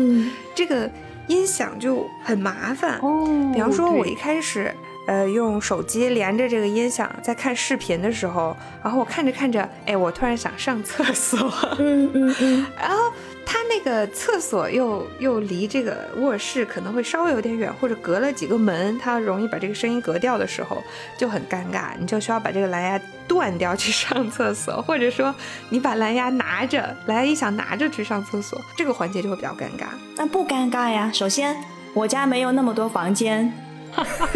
[0.53, 0.89] 这个。
[1.27, 4.71] 音响就很麻烦哦，比方说，我一开始
[5.07, 13.11] 呃，用手机连着这个音响在看视频的时候，然后我看着看着，哎，我突然想上厕所，嗯嗯嗯， 然后
[13.45, 20.83] 他那个厕所又又离这个卧室可能会稍微有点远，或者隔了几个门，它容易把这个声音隔掉的时候
[21.17, 25.33] 就很尴尬，你就需要把这个蓝牙断掉去上厕所，或者说
[25.69, 29.85] 你把蓝牙拿着，蓝牙音响拿着去上厕所，这个环节就会比较尴尬。
[30.17, 31.11] 那不尴尬呀。
[31.13, 31.55] 首先，
[31.93, 33.53] 我家没有那么多房间。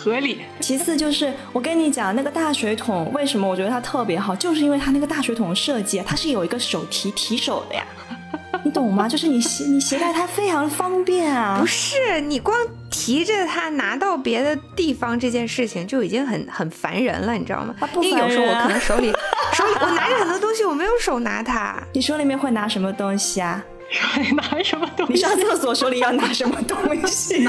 [0.00, 0.40] 合理。
[0.60, 7.84] 其次就是我跟你讲，那个大水桶为什么我觉得它特别好，就是因为它那个大水桶设计，它是有一个手提提手的呀，
[8.64, 9.06] 你懂吗？
[9.06, 11.58] 就是你携你携带它非常方便啊。
[11.60, 12.56] 不是你光
[12.90, 17.74] 提着它拿到别的地方这件事情就已经很很烦人了，你知道吗？
[17.96, 19.12] 因为有时候我可能手里
[19.52, 21.76] 手里我拿着很多东西，我没有手拿它。
[21.92, 23.62] 你手里面会拿什么东西啊？
[23.90, 25.12] 手 里拿什么东西？
[25.14, 27.48] 你上厕所手里要拿什么东西？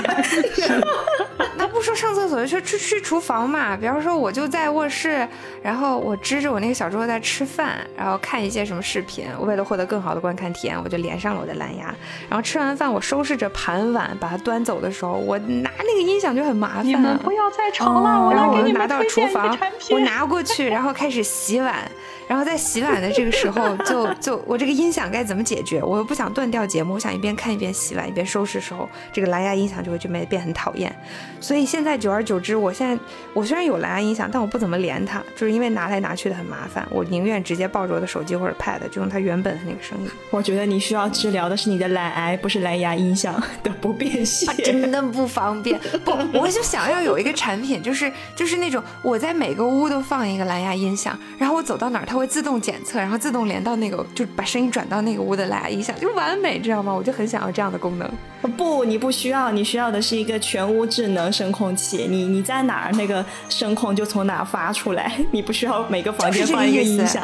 [1.81, 3.75] 那不说上厕所，就去去厨房嘛。
[3.75, 5.27] 比方说，我就在卧室，
[5.63, 9.25] 然后我支着我那个小桌在吃饭，然后看一些什么视频。
[9.39, 11.85] 我为了获得更好的观看体验，我就连上了我的蓝牙。
[12.29, 16.85] 然后吃完饭，我收拾着盘碗，把它端走的时候，我拿那个音响就很麻烦。
[16.85, 19.57] 你们不要再吵了，我然后我来给你拿到厨房
[19.89, 21.91] 我拿过去，然后开始洗碗。
[22.27, 25.81] 然后在洗碗的这个时候， 就就我这个音响该怎么解决？
[25.83, 30.93] 我又不想断掉节目，我想一边看一边洗碗一边收拾的时候，这个蓝牙音响就会就变变很讨厌。
[31.39, 32.97] 所以现在久而久之，我现在
[33.33, 36.87] 我虽然有蓝牙音响，但我不怎么连它，就是因为拿来拿去的很麻烦。
[36.89, 40.09] 我宁愿直接抱着我的手机或者 Pad，就用它原本的那个声音。
[40.29, 44.45] 我觉得你需要治疗的是你的懒癌，不是蓝牙音响的不便携。
[44.51, 45.79] 啊真的不方便。
[46.05, 56.93] 不，我就想要有一个产品，就是就是那种我在每个屋都放一个蓝牙音响，然后我走到哪儿它会自动检测，然后自动连到那个，就把声音转到那个屋的蓝牙音响，就完美，知道吗？
[56.93, 58.07] 我就很想要这样的功能。
[58.55, 62.05] 不，你不需要，你需要的是一个全屋智能声控器。
[62.07, 67.23] 你你在哪儿，那个声控就从哪儿发出来，你不需要每个房间就是这个放一个音响。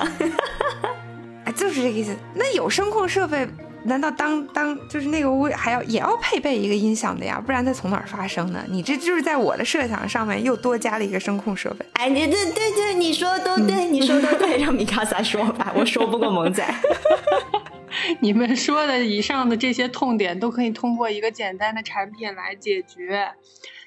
[1.45, 2.15] 哎，就是这个意思。
[2.33, 3.47] 那有声控设备，
[3.83, 7.41] 难道当当就是那个屋还要也要配备一个音响的呀？
[7.45, 8.63] 不然它从哪儿发声呢？
[8.67, 11.85] 你这就是在我的设想上面又多加了一个声控设备。
[11.93, 16.63] 哎，你对对对，你说的都对，你说的都对，让米卡萨说吧，我说不过萌仔。
[18.19, 23.31] 你们说的以上的这些痛点都可以通过一个简单的产品来解决，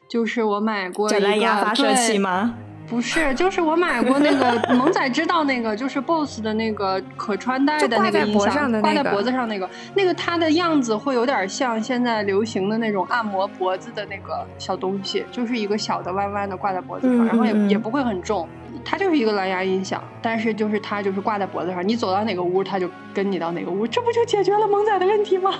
[0.08, 2.54] 就是我买过一个蓝牙发射器对吗？
[2.90, 18.48] 不是，就是我买过那个 萌仔知道那个，就是 BOSS 的那个可穿戴的那个音响，脖上的挂在脖子上那个，那个它的样子会有点像现在流行的那种按摩脖子的那个小东西，就是一个小的弯弯的挂在脖子上，嗯然后也也不会很重。
[18.84, 25.52] 它就是一个蓝牙音响，但是就是它就是挂在脖子上，你走到哪个屋，它就跟你到哪个屋，这不就解决了萌仔的问题吗？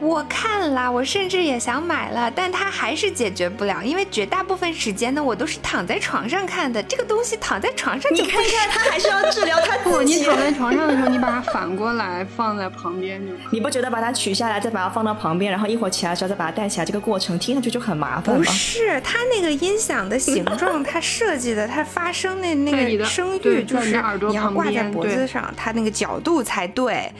[0.00, 6.80] 我看了，我甚至也想买了，但它还是解决不了，因为绝大部分时间呢，我都是躺在床上看的。
[6.84, 10.16] 这个东西躺在床上你看看， 它还是要治疗它不，自己。
[10.20, 13.46] 你躺在床上的时候，你把它反过来放在旁边就可以。
[13.50, 18.44] 你不觉得把它取下来，再把它放到旁边，然后一会儿起来的时候再把它带起来，这个过程听上去就很麻烦不？
[18.46, 27.10] 是它那个音响的形状，它设计的，它发声的那 在你的个声域，就是你耳朵你要挂在脖子上，它那个角度才对。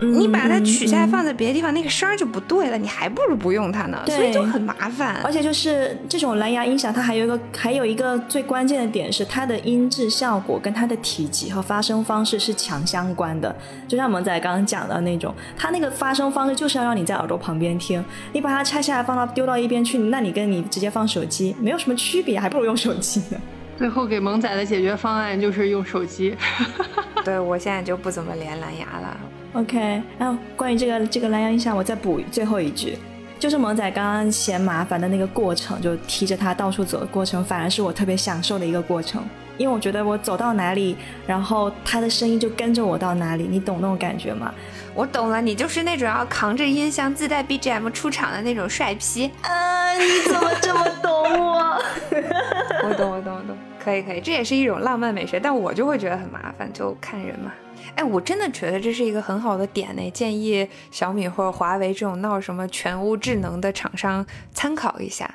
[0.00, 5.16] 嗯你把它取下来嗯放在别的地方，那个声儿就不对了，你还不如不用它呢，所以就很麻烦。
[5.24, 13.54] 而且就是这种蓝牙音响，它还有一个还有一个最关键的点是，它的音质效果跟它的体积和发声方式是强相关的。
[13.88, 18.04] 就像萌仔刚刚讲的那种，它那个发声方式就是要让你在耳朵旁边听。
[18.32, 23.40] 你把它拆下来放到丢到一边去，那你跟你直接放手机没有什么区别，还不如用手机呢。
[23.78, 26.34] 最后给萌仔的解决方案就是用手机。
[27.24, 29.16] 对我现在就不怎么连蓝牙了。
[29.56, 32.98] OK，然后关于这个这个蓝牙音响，我再补最后一句，
[33.38, 39.24] 就是萌仔刚刚嫌麻烦的那个过程，就提着它到处走的过程，反而是我特别享受的一个过程，
[39.56, 40.94] 因为我觉得我走到哪里，
[41.26, 44.52] 然后它的声音就跟着我到哪里，你懂那种感觉吗？
[44.94, 49.30] 我懂了，你就是那种要扛着音箱自带 BGM 出场的那种帅批。
[49.40, 51.80] 啊，你怎么这么懂我？
[52.84, 57.50] 我懂，我懂，我懂，可以，可以，这也是一种浪漫美学，但我就会觉得很麻烦，就看人嘛。
[57.96, 65.34] 哎，我真的觉得这是一个很好的点呢，建议小米或者华为这种闹什么全屋智能的厂商参考一下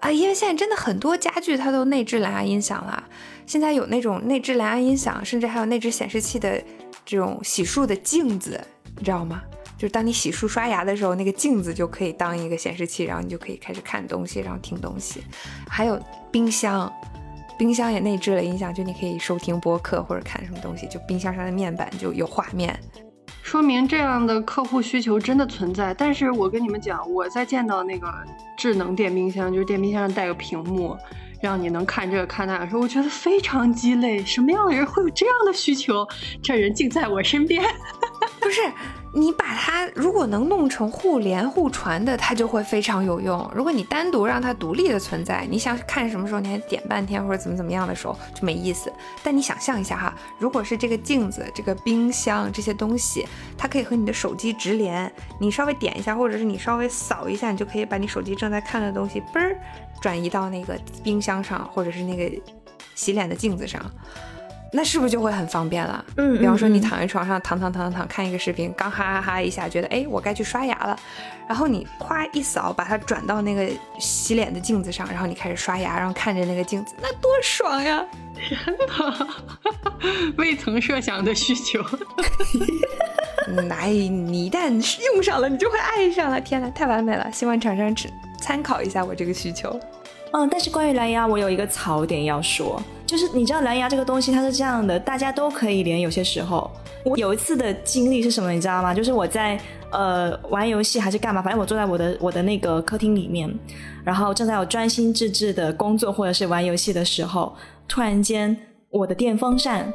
[0.00, 3.04] 啊，因为现在真的很多家具它都内置蓝牙音响了，
[3.46, 6.60] 现在有那种内置蓝牙音响，甚至还有内置显示器的
[7.06, 8.60] 这种洗漱的镜子，
[8.96, 9.40] 你知道吗？
[9.78, 15.22] 就是当你洗漱刷牙的时候，那个镜子就可以当一个显示器，然后你就可以开始看东西，然后听东西。
[15.68, 16.00] 还有
[16.30, 16.92] 冰箱，
[17.62, 22.76] 冰箱也内置了音响，就你可以收听播客或者看什么东西，就冰箱上的面板就有画面。
[23.40, 25.94] 说明这样的客户需求真的存在。
[25.94, 28.12] 但是我跟你们讲，我在见到那个
[28.56, 30.96] 智能电冰箱，就是电冰箱上带个屏幕，
[31.40, 34.24] 让你能看这个看那个时候，我觉得非常鸡肋。
[34.24, 36.04] 什么样的人会有这样的需求？
[36.42, 37.62] 这人竟在我身边，
[38.42, 38.60] 不是。
[39.14, 43.50] 你把它如果能弄成互联互传的，它就会非常有用。
[43.54, 48.90] 如果你单独让它独立的存在，你想看什么时候你还点半天或者怎么怎么样的时候就没意思。
[49.22, 59.58] 但你想象一下哈，如果是这个镜子、这个冰箱这些东西，它可以和你的手机直连，你稍微点一下，或者是你稍微扫一下，你就可以把你手机正在看的东西嘣儿
[60.00, 62.34] 转移到那个冰箱上，或者是那个
[62.94, 63.78] 洗脸的镜子上。
[64.72, 66.04] 那是不是就会很方便了？
[66.16, 70.98] 嗯，比方说你躺在床上躺躺躺躺躺看一个视频，刚哈哈哈一下，觉得哎，我该去刷牙了，
[71.46, 73.68] 然后你夸一扫，把它转到那个
[73.98, 78.02] 洗脸的镜子上，然后你开始刷牙，然后看着那个镜子， 那多爽呀！
[78.34, 78.58] 天
[78.88, 79.28] 哪，
[80.38, 81.84] 未曾设想的需求。
[83.70, 84.70] 哎，你一旦
[85.12, 86.40] 用上了，你就会爱上了。
[86.40, 87.30] 天哪，太完美了！
[87.32, 88.08] 希望厂商只
[88.40, 89.78] 参考一下我这个需求。
[90.32, 92.82] 嗯，但是关于蓝牙，我有一个槽点要说。
[93.04, 96.00] 就是你知道蓝牙这个东西它是这样的，大家都可以连。
[96.00, 96.70] 有些时候，
[97.04, 98.94] 我有一次的经历是什么，你知道吗？
[98.94, 99.60] 就是我在
[99.90, 103.54] 呃玩游戏还是干嘛，反正我坐在我的我的那个客厅里面，
[104.02, 107.54] 然后正在我专心致志的工作或者是玩游戏的时候，
[107.86, 108.56] 突然间
[108.88, 109.92] 我的电风扇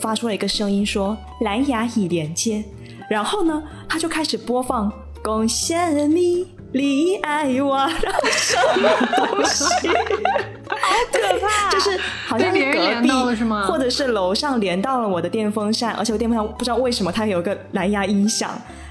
[0.00, 2.64] 发出了一个声音说蓝牙已连接，
[3.08, 5.94] 然后呢，它就开始播放贡献
[6.72, 9.88] 你爱我，然后什么东西？
[9.88, 9.94] 好
[11.12, 11.70] 可怕！
[11.72, 13.66] 就是好像是隔壁是吗？
[13.66, 18.50] 或者是楼上连到了我的电风扇，而且我电风扇不知道为什么它有个蓝牙音响，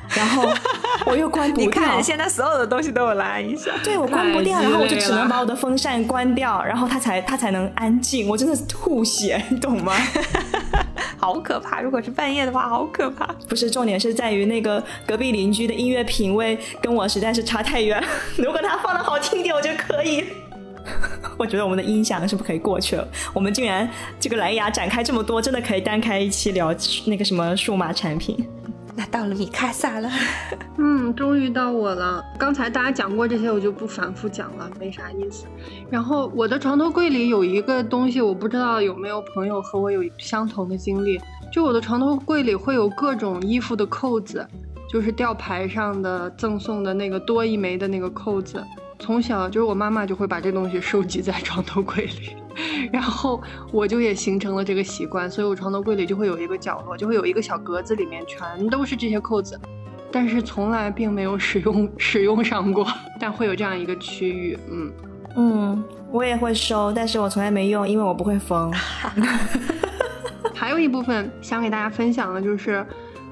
[0.09, 0.47] 然后
[1.05, 1.65] 我又关不掉。
[1.65, 3.73] 你看，现在所有的东西都有蓝牙音响。
[3.83, 8.27] 对，我关不掉，然后我就只能把我的风扇关掉，然后它才它才能安静。
[8.27, 9.93] 我真的是吐血， 你懂吗？
[11.17, 11.81] 好可怕！
[11.81, 13.25] 如果是半夜的话，好可怕。
[13.49, 18.03] 不是，重点是在于那个隔壁邻居的音乐品味跟我实在是差太远。
[18.37, 20.25] 如果他放的好听点，我觉得可以。
[21.37, 23.07] 我觉得我们的音响是不是可以过去了？
[23.33, 23.89] 我们竟然
[24.19, 26.73] 这个蓝牙展开这么多，真的可以单开一期聊
[27.05, 28.47] 那个什么数码产品。
[28.97, 30.09] 那到了米卡萨了，
[30.77, 32.23] 嗯，终于到我了。
[32.39, 35.45] 刚才大家讲过这些，我就不反复讲了，没啥意思。
[35.89, 41.19] 然后我的床头柜里有一个东西，我不知道有没有朋友和我有相同的经历。
[41.51, 44.47] 就我的床头柜里会有各种衣服的扣子，
[44.89, 48.63] 就是吊牌上的赠送的那个多一枚的那个扣子。
[48.97, 52.35] 从小就是我妈妈就会把这东西收集在床头柜里，
[52.91, 53.41] 然后
[53.71, 59.59] 我就也形成了这个习惯，所以我床头柜里就会有一个角落，就会有一个小格子，里面全都是这些扣子，
[60.11, 62.87] 但是从来并没有使用 使用上过，
[63.19, 64.91] 但会有这样一个区域，嗯
[65.35, 68.71] 嗯，我也会收，但是我从来没用，因为我不会缝。
[70.55, 72.85] 还有一部分想给大家分享的就是。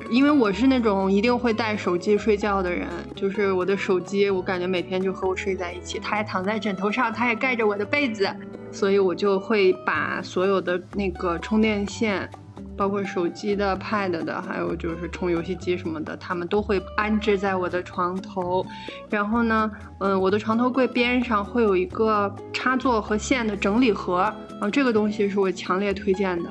[0.10, 8.30] 因为我是那种一定会带手机睡觉的人，就是我的手机，我感觉每天就和我睡在一起，它也躺在枕头上，它也盖着我的被子，
[8.72, 12.30] 所以我就会把所有的那个充电线，
[12.76, 18.66] 包括手机的、Pad 的，还有就是充游戏机什么的，他们都会安置在我的床头。
[19.10, 24.18] 然后呢，嗯，我的床头柜边上会有一个插座和线的整理盒，
[24.60, 26.50] 啊，这个东西是我强烈推荐的。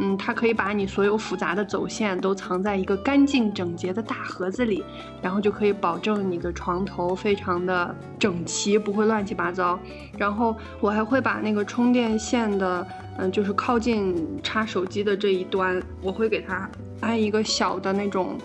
[0.00, 4.82] 嗯，它可以把你所有复杂的走线都藏在一个干净整洁的大盒子里，
[5.22, 9.78] 然后就可以保证你的床头非常的整齐，不会乱七八糟。
[10.18, 12.86] 然后我还会把那个充电线的，
[13.18, 16.68] 嗯，就是靠近插手机的这一端，我会给它
[17.00, 18.36] 安一个小的那种。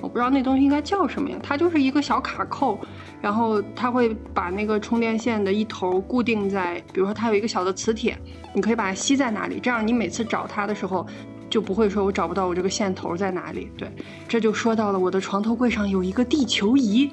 [0.00, 1.36] 我不知道那东西应该叫什么呀？
[1.42, 2.78] 它就是一个小卡扣，
[3.20, 8.18] 然后它会把那个充电线的一头固定在，比如说它有一个小的磁铁，
[8.54, 11.06] 你可以把它吸在哪里，这样你每次找它的时候
[11.48, 13.70] 就不会说我找不到我这个线头在哪里。
[13.76, 13.90] 对，
[14.26, 17.10] 这就说到了我的床头柜上有一个地球仪，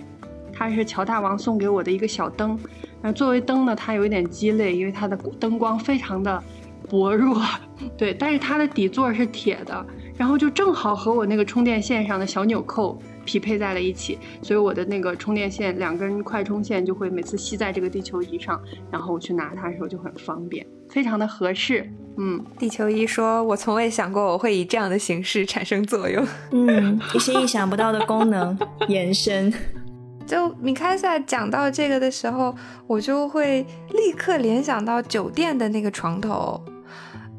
[0.53, 2.57] 它是乔大王送给我的一个小灯。
[3.01, 6.43] 那作为灯呢，它有一点鸡肋，因为它的灯光非常的
[6.89, 7.41] 薄弱。
[7.97, 9.85] 对，但是它的底座是铁的。
[10.17, 18.59] 然后就正好和我那个充电线上的小纽扣匹配在了一起，所以我的那个充电线两根快充线就会每次吸在这个地球仪上，
[18.91, 21.87] 然后我去拿它的时候就很方便，非常的合适。
[22.17, 28.57] 嗯，地球仪说：“我从未想过我会以这样的形式产生作用。”嗯，一些意想不到的功能
[28.87, 29.53] 延伸。
[30.25, 32.55] 就米开萨讲到这个的时候，
[32.87, 36.59] 我就会立刻联想到酒店的那个床头。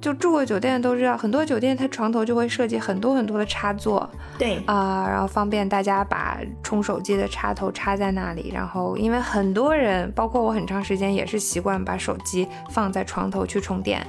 [0.01, 8.51] 就住过酒店都知道，很多酒店它床头就会设计很多很多的插座，对啊，然后方便大家把充手机的插头插在那里。
[8.55, 14.07] 然后因为很多人，包括我很长时间也是习惯把手机放在床头去充电，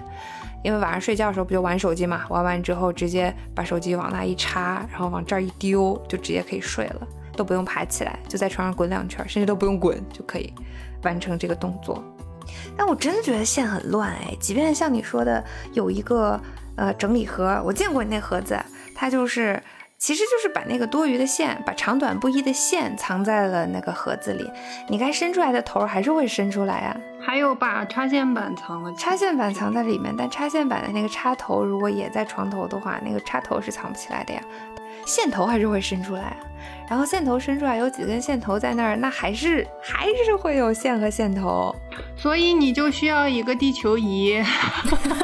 [0.64, 10.54] 因为晚上睡觉的时候不就玩手机嘛，玩完之后直接把手机往那一插，然后往这儿一丢，就直接可以睡了，都不用爬起来，就在床上滚两圈，甚至都不用滚就可以
[11.02, 12.04] 完成这个动作。
[12.78, 15.44] 但我真的觉得线很乱哎，即便像你说的
[15.74, 16.40] 有一个
[16.76, 18.60] 呃整理盒，我见过你那盒子，
[18.96, 19.62] 它就是
[19.98, 24.50] 其实就是把那个多余的线，把长短不一的线藏在了那个盒子里，
[24.88, 26.98] 你该伸出来的头还是会伸出来啊。
[27.22, 34.42] 还有把插线板藏了，插线板藏在里面，但插线板的那个插头如果也在床头的话，那个插头是藏不起来的呀，
[35.06, 36.36] 线头还是会伸出来。
[36.90, 41.74] 然后线头伸出来有几根线头在那儿，那还是还是会有线和线头，
[42.18, 44.44] 所以你就需要一个地球仪。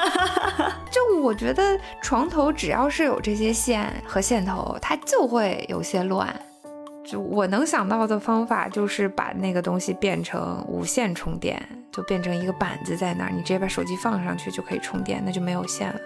[0.92, 6.34] 就我觉得床头只要是有这些线和线头，它就会有些乱。
[7.04, 11.60] 就我能想到的方法就是把那个东西变成无线充电，
[11.92, 16.00] 就变成一个板子在那儿，你直接把手机放上去就可以充电，那就没有线了。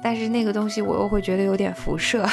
[0.00, 2.24] 但是那个东西我又会觉得有点辐射。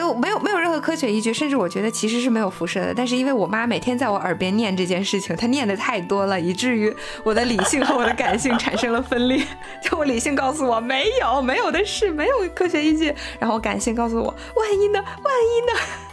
[0.00, 2.94] 就没有没有任何科学依据，甚至我觉得其实是没有辐射的。
[2.94, 6.90] 但是因为我妈每天在我耳边念这件事情，她念的太多了，以至于
[7.22, 9.44] 我的理性和我的感性产生了分裂。
[9.82, 15.04] 就我理性告诉我没有没有的事，没有科学依据，然后感性告诉我万一呢？
[15.04, 16.09] 万一呢？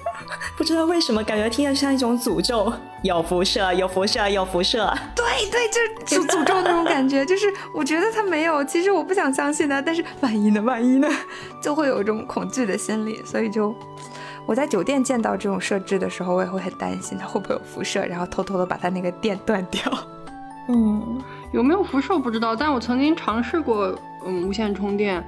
[0.57, 2.71] 不知道为什么，感觉听着像一种诅咒，
[3.03, 4.91] 有辐射，有辐射，有辐射。
[5.15, 5.67] 对对，
[6.05, 10.61] 就诅诅咒那种感觉，就是我觉得它没有，其实我不想相信的，但是万一呢？
[10.61, 11.07] 万一呢？
[11.61, 13.75] 就会有一种恐惧的心理，所以就
[14.45, 19.81] 我在酒店见到这种设置的时候，我也会很担心它会不会有辐射，然后偷偷的把它那个电断掉。
[20.69, 21.21] 嗯，
[21.53, 23.93] 有没有辐射不知道，但我曾经尝试过，
[24.25, 25.25] 嗯，无线充电。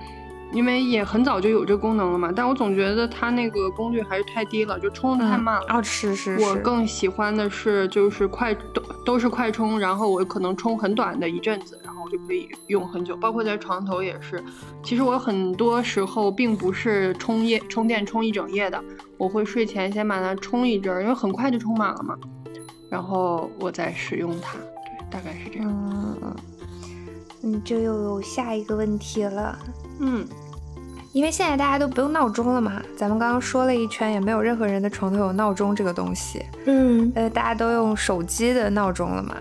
[0.52, 5.66] 因为也很早就有这功能了嘛，但我总觉得它那个功率还是太低了，就充的太慢了。
[5.70, 6.46] 哦，是是是。
[6.46, 13.16] 我更喜欢的是就是快都都是快充，然后我可能充很短的一阵子，然后我就可以用很久。
[13.18, 14.44] 包括在床头也是，
[14.84, 18.84] 其实我很多时候并不是充夜充电充一整夜的，
[19.18, 22.18] 我会睡前先把它充一阵儿，因为很快就充满了嘛，
[22.90, 24.58] 然后我再使用它。
[24.58, 25.68] 对，大概是这样。
[25.70, 26.36] 嗯
[27.42, 29.58] 嗯，这又有下一个问题了。
[30.00, 30.28] 嗯，
[31.12, 36.46] 因为现在大家都不用闹钟了嘛，咱们刚刚说了一圈，也没有任何人的床头有闹钟这个东西。
[36.66, 39.36] 嗯，呃，大家都用手机的闹钟了嘛，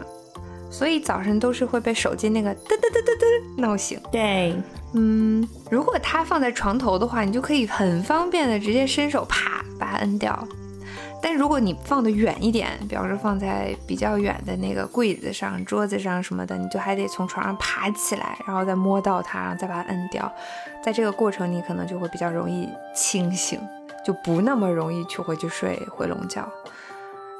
[0.71, 4.01] 所以早晨都是会被手机那个噔噔噔噔噔闹醒。
[4.11, 4.55] 对，
[4.95, 10.49] 嗯，如果它放在床头的话，你就可以很方便的直接伸手啪把它摁掉。
[11.21, 20.31] 但如果你放的远一点，比方说放在比较远的那个柜子上、桌子上什么的，你就还得从床上爬起来，然后再摸到它，然后再把它摁掉。
[20.83, 23.61] 在这个过程，你可能就会比较容易清醒，
[24.05, 26.49] 就不那么容易去回去睡回笼觉。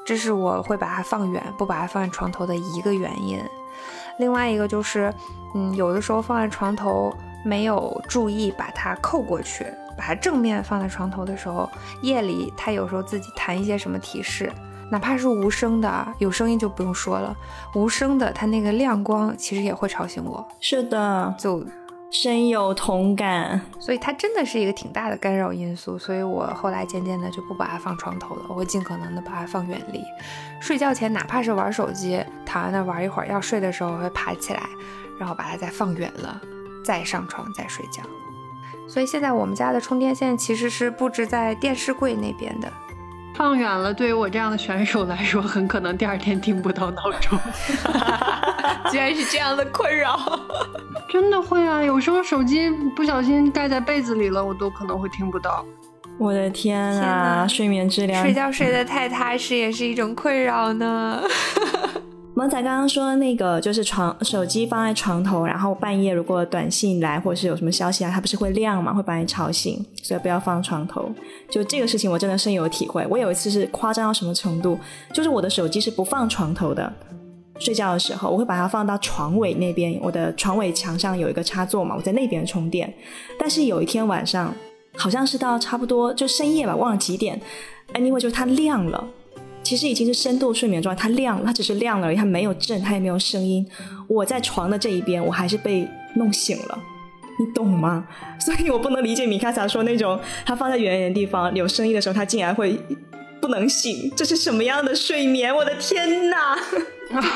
[0.05, 3.39] 这是我会把它放远，不把它放在床头的一个原因。
[4.17, 5.13] 另外一个就是，
[5.55, 7.15] 嗯，有的时候放在床头
[7.45, 9.65] 没有注意把它扣过去。
[9.99, 11.69] 把它正面放在床头的时候，
[12.01, 14.49] 夜里它有时候自己弹一些什么提示，
[14.89, 17.35] 哪怕是无声的，有声音就不用说了，
[17.75, 20.47] 无声的它那个亮光其实也会吵醒我。
[20.61, 21.65] 是的，就
[22.11, 23.59] 深有同感。
[23.77, 25.99] 所以它真的是一个挺大的干扰因素。
[25.99, 30.01] 所以我后来渐渐的就不把它放床头了，我会尽可能的把它放远离。
[30.61, 34.63] 睡觉前哪怕是玩手机，躺在那玩一会儿，要睡的时候会爬起来，
[35.19, 36.39] 然后把它再放远了，
[36.85, 38.01] 再上床再睡觉。
[38.89, 42.67] 所以现在我们家的充电线其实是布置在电视柜那边的，
[43.35, 47.37] 放远了，对于我这样的选手来说，很可能第二天听不到闹钟。
[48.91, 50.19] 居然是这样的困扰，
[51.09, 51.83] 真的会啊！
[51.83, 55.63] 有时候手机不小心盖在被子里了，我都可能会听不到。
[56.17, 61.21] 我的天啊，睡眠质量，睡觉睡得太踏实也是一种困扰呢。
[62.35, 68.93] 萌仔刚刚说那个就是床手机放在床头，然后半夜如果短信来或者是有什么消息啊，它不是会亮吗？
[68.93, 71.11] 会把你吵醒，所以不要放床头。
[71.49, 73.05] 就这个事情我真的深有体会。
[73.09, 74.79] 我有一次是夸张到什么程度，
[75.11, 76.93] 就是我的手机是不放床头的，
[77.59, 82.93] 睡觉的时候我会把它放到床尾那边，我的床尾墙上有一个插座嘛，我在那边充电。
[83.37, 84.53] 但是有一天晚上，
[84.95, 87.41] 好像是到差不多就深夜吧，忘了几点
[87.95, 89.03] ，anyway 就它亮了。
[89.69, 93.63] 其实已经是深度睡眠状态，它亮了，它只是亮了而已，它没有震，它也没有声音。
[94.07, 96.79] 我在床的这一边，我还是被弄醒了，
[97.37, 98.07] 你懂吗？
[98.41, 102.79] 所以我不能理解米卡萨说那种，他放在远远的地方有声音的时候，他竟然会
[103.39, 105.55] 不能醒，这是什么样的睡眠？
[105.55, 106.57] 我的天哪！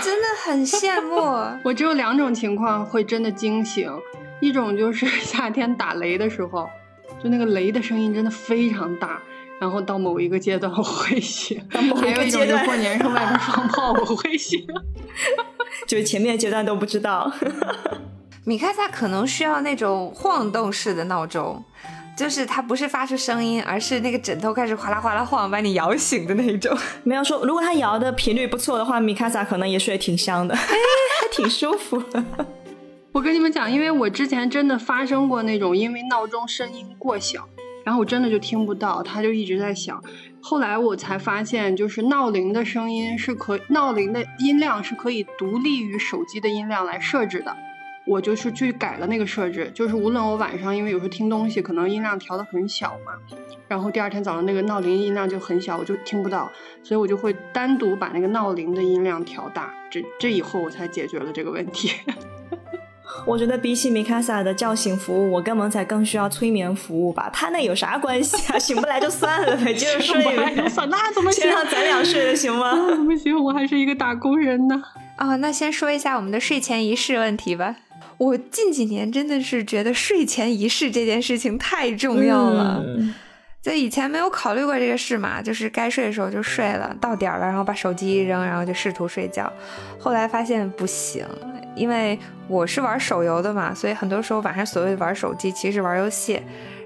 [0.04, 1.16] 真的很羡慕。
[1.64, 3.88] 我只有两种情况会真的惊醒，
[4.42, 6.68] 一种就是夏天打雷的时候，
[7.24, 9.22] 就那个雷的声音真的非常大。
[9.64, 14.62] 然后到某一个阶段我会醒，还有一种就过年时候外边放炮我会醒，
[15.88, 17.32] 就是前面阶段都不知道。
[18.44, 21.64] 米开萨可能需要那种晃动式的闹钟，
[22.18, 26.78] 就是它不是发出声音，而是那个枕头开始哗啦哗啦晃，把你摇醒的那一种。
[27.06, 30.60] 没有说，如果它摇的频率不错的话，米开萨可能也睡得挺香的，哎，
[31.22, 32.04] 还挺舒服。
[33.14, 37.48] 我跟你们讲，因为我之前真的发生过那种，因为闹钟声音过小，
[37.84, 40.02] 然后我真的就听不到，它就一直在响。
[40.42, 47.56] 后来我才发现，就是闹铃的声音是可，闹铃的音量是可以独立于手机的音量来设置的。
[48.06, 53.14] 我就是去改了那个设置，就是无论我晚上，因为有时候听东西可能音量调的很小嘛，
[53.70, 56.52] 然后第二天早上那个闹铃音量就很小，我就听不到，
[56.84, 59.74] 所以我就会单独把那个闹铃的音量调大。
[59.90, 61.92] 这这以后我才解决了这个问题。
[63.26, 67.30] 我觉得比起米卡萨的叫醒服务，我跟萌仔更需要催眠服务吧。
[67.32, 68.58] 他那有啥关系啊？
[68.60, 70.54] 醒不来就算了呗，接着睡呗。
[70.90, 71.44] 那怎么行？
[71.44, 72.74] 先让咱俩睡了行吗？
[73.06, 74.82] 不行，我还是一个打工人呢。
[75.18, 77.78] 哦，那先说一下我们的睡前仪式问题吧。
[78.18, 82.84] 我近几年真的是觉得睡前仪式这件事情太重要了。
[83.64, 89.52] 就以前没有考虑过这个事嘛，就是该睡的时候就睡了，到点了然后把手机一扔，然后就试图睡觉。
[89.98, 91.26] 后来发现不行。
[91.76, 96.34] 因为我是玩手游的嘛，所以很多时候晚上所谓玩手机，其实玩游戏，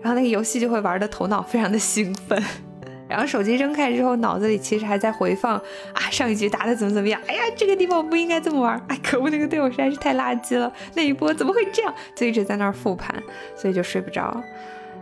[0.01, 2.41] 然后那个游戏就会玩的头脑非常的兴奋，
[3.09, 13.13] 然后手机扔开之后，脑子里其实还在回放啊上一局打的怎么怎么样，哎呀这个地方我不应该这么玩，哎可恶那个队友实在是太垃圾了，那一波怎么会这样，就一直在那儿复盘，
[13.57, 14.41] 所以就睡不着，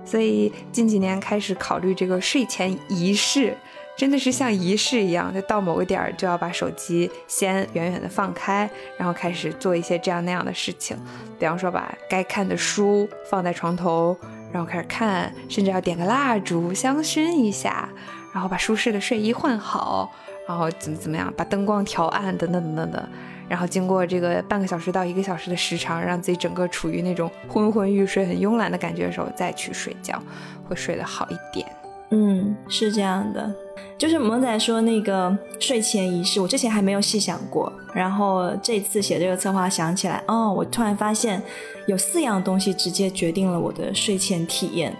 [0.05, 3.57] 所以近几年开始考虑这个睡前仪式。
[3.97, 10.97] 真的是像仪式一样，就到某个点儿就要把手机先远远的放开，然后开始做一些这样那样的事情。
[11.39, 14.13] 比方说，把该看的书放在床头，
[14.51, 17.87] 然后开始看，甚至要点个蜡烛香薰一下，
[18.33, 20.13] 然后把舒适的睡衣换好，
[20.45, 23.09] 然后怎么怎么样，把灯光调暗，等等等等等。
[23.47, 30.21] 然后经过这个半个小时到一个小时的时长，让自己整个处于那种昏昏欲睡、很慵懒的感觉的时候，再去睡觉，
[30.67, 31.67] 会睡得好一点。
[32.11, 33.51] 嗯，是这样的，
[33.97, 41.41] 就是萌仔说那个睡前仪式，我之前还没有细想过，然后这次写这个策划想起来，哦，我突然发现
[41.87, 44.95] 有四样东西直接决定了我的睡前体验，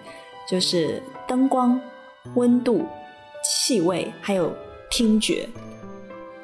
[0.49, 1.79] 就是灯光、
[2.33, 2.83] 温度、
[3.43, 4.51] 气味，还有
[4.89, 5.47] 听觉。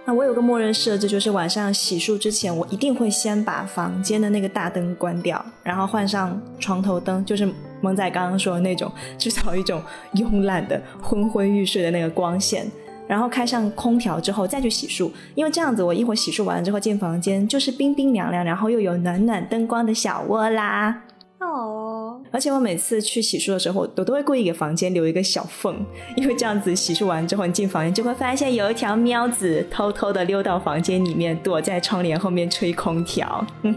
[0.04, 7.47] 那我有个默认设置，就是晚上洗漱之前，我一定会先把房间的那个大灯关掉，然后换上床头灯，就是
[7.82, 9.82] 萌仔刚刚说的那种，制造一种
[10.16, 12.66] 慵懒的昏昏欲睡的那个光线，
[13.08, 21.04] 然后开上空调之后再去洗漱，因为这样子我一会儿洗漱完了之后进房间就是冰冰凉凉，然后又有暖暖灯光的小窝啦。
[21.39, 21.90] 哦，
[22.30, 33.45] 而且我每次去洗漱的时候，我都会故意给房间留一个小缝， 因为这样子洗漱完之后，你进房间就会发现有一条喵子偷偷的溜到房间里面，躲在窗帘后面吹空调。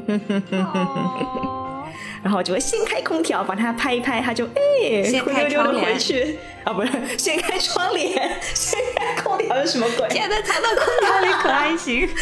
[2.22, 8.10] 然后我就会掀开空调，把它拍一拍，它就哎，掀开窗帘回去啊，不是掀开窗帘，
[8.54, 10.08] 掀开空调是什么鬼？
[10.08, 12.08] 现在藏到空调里可还行？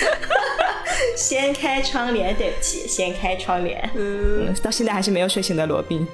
[1.16, 3.90] 掀开窗帘，对不起，掀开窗帘。
[3.94, 6.06] 嗯，到现在还是没有睡醒的罗宾。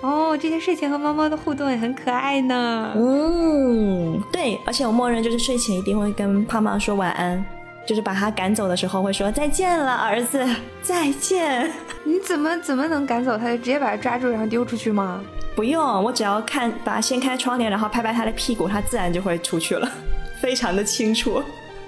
[0.00, 2.92] 哦，这些睡前和猫猫的互动也很可爱呢。
[2.96, 7.44] 嗯，对，而且我默认就是睡前一定会跟胖胖说晚安。
[7.84, 10.46] 就是把他赶走的时候会说再见了，儿子，
[10.82, 11.68] 再见。
[12.04, 13.50] 你怎么怎么能赶走他？
[13.50, 15.20] 就直接把他抓住然后丢出去吗？
[15.56, 19.90] 不用，我只要看把掀开窗帘，然后拍拍他的屁股，他自然就会出去了，
[20.40, 21.42] 非常的清楚。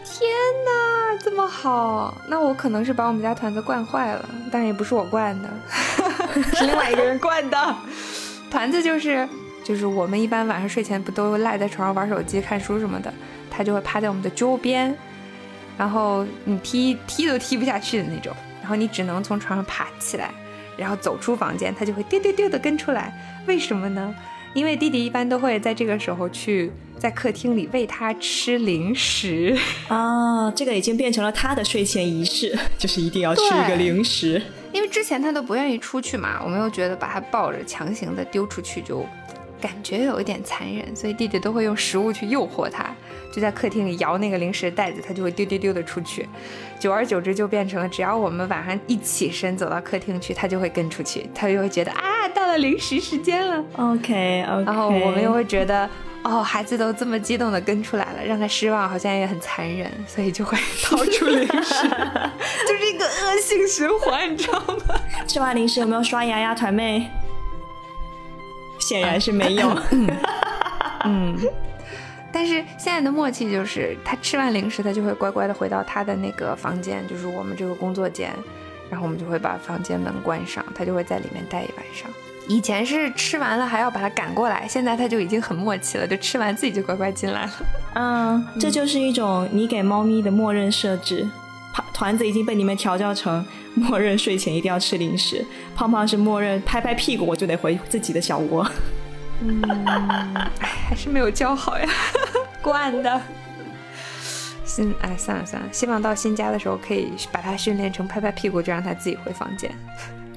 [0.05, 0.29] 天
[0.65, 0.71] 哪，
[1.23, 2.17] 这么好？
[2.29, 5.49] 那我可能是把我们家团子惯坏了，但也不是我惯的，
[6.55, 7.77] 是另外一个人惯的。
[8.51, 9.29] 团子就是
[9.65, 13.13] 就是我们一般晚上睡前不都赖在床上玩手机、看书什么的，
[13.51, 14.97] 他就会趴在我们的桌边。
[15.77, 20.31] 然后你踢踢都踢不下去的那种，然后你只能从床上爬起来，
[20.77, 23.13] 然后走出房间，他就会丢丢丢的跟出来。
[23.47, 24.15] 为什么呢？
[24.55, 29.57] 因为弟弟一般都会在这个时候去在客厅里喂他吃零食
[29.89, 34.41] 啊，这个已经变成了他的睡前仪式， 就是一定要吃一个零食。
[34.73, 39.05] 因为之前他都不愿意出去嘛，我们又觉得把他抱着强行的丢出去就
[39.65, 42.85] 感觉有一点残忍，所以弟弟都会用食物去诱惑他。
[43.33, 46.29] 就在客厅里摇那个零食袋子，他就会丢丢丢的出去，
[46.79, 53.65] 久而久之就变成了，只要我们晚上一起身走到客厅去，他就会跟出去，他就会觉得啊，到了零食时间了。
[53.77, 55.89] OK OK，然后我们又会觉得，
[56.23, 61.89] 哦，孩子都这么激动的跟出来了，让他失望好像也很残忍，所以就会 掏出零食，
[62.69, 65.01] 就是一个恶性循环，你知道吗？
[65.27, 67.11] 吃完零食有没有刷牙呀，团妹？
[68.85, 69.77] 显然是没有。
[71.05, 71.37] 嗯。
[72.31, 78.33] 但是现在的默契就是，他吃完零食，他就会乖乖的回到他的那个房间，就是我们这个工作间，
[78.91, 82.11] 然后我们就会把房间门关上，他就会在里面待一晚上。
[82.49, 87.53] 以前是吃完了还要把它赶过来，现在它就已经很默契了，就吃完自己就乖乖进来了。
[87.95, 91.27] 嗯，这就是一种你给猫咪的默认设置。
[91.75, 93.45] 团团子已经被你们调教成
[93.75, 95.45] 默认睡前一定要吃零食，
[95.75, 98.65] 胖胖是默认拍拍屁股我就得回自己的小窝。
[99.43, 99.61] 嗯，
[100.61, 101.87] 哎，还是没有教好呀，
[102.63, 103.21] 惯的。
[104.65, 109.71] 新哎，算了算了，希望到新家的时候可以把它训练成拍拍屁股就让它自己回房间。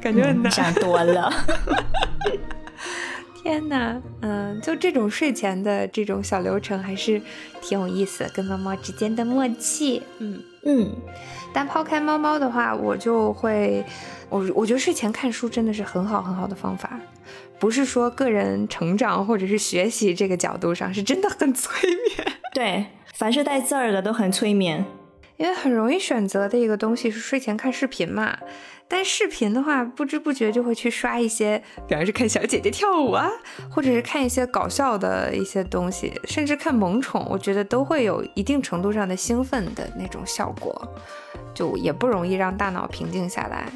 [0.01, 1.31] 感觉很难，想多了。
[3.47, 7.21] 天哪，嗯，就这种睡前的这种小流程还是
[7.61, 10.03] 挺有意思的，跟猫猫之间的默契。
[10.19, 10.91] 嗯嗯。
[11.53, 13.85] 但抛开猫猫的话，我就会，
[14.27, 16.99] 我我觉得睡前看书真的是很好很好的方法，
[17.57, 22.27] 不是说个人成长或者是学习这个角度上，是真的很催眠。
[22.53, 24.83] 对，凡是带字儿的都很催眠，
[25.37, 28.37] 因为很容易选择的一个东西是睡前看视频嘛。
[28.89, 33.29] 但视频的话，不知不觉就会去刷一些，比方是看小姐姐跳舞啊，
[33.69, 40.87] 或者是看一些搞笑的一些东西，甚至看萌宠，我觉得都会有一定程度上的兴奋的那种效果，
[41.53, 43.69] 就也不容易让大脑平静下来。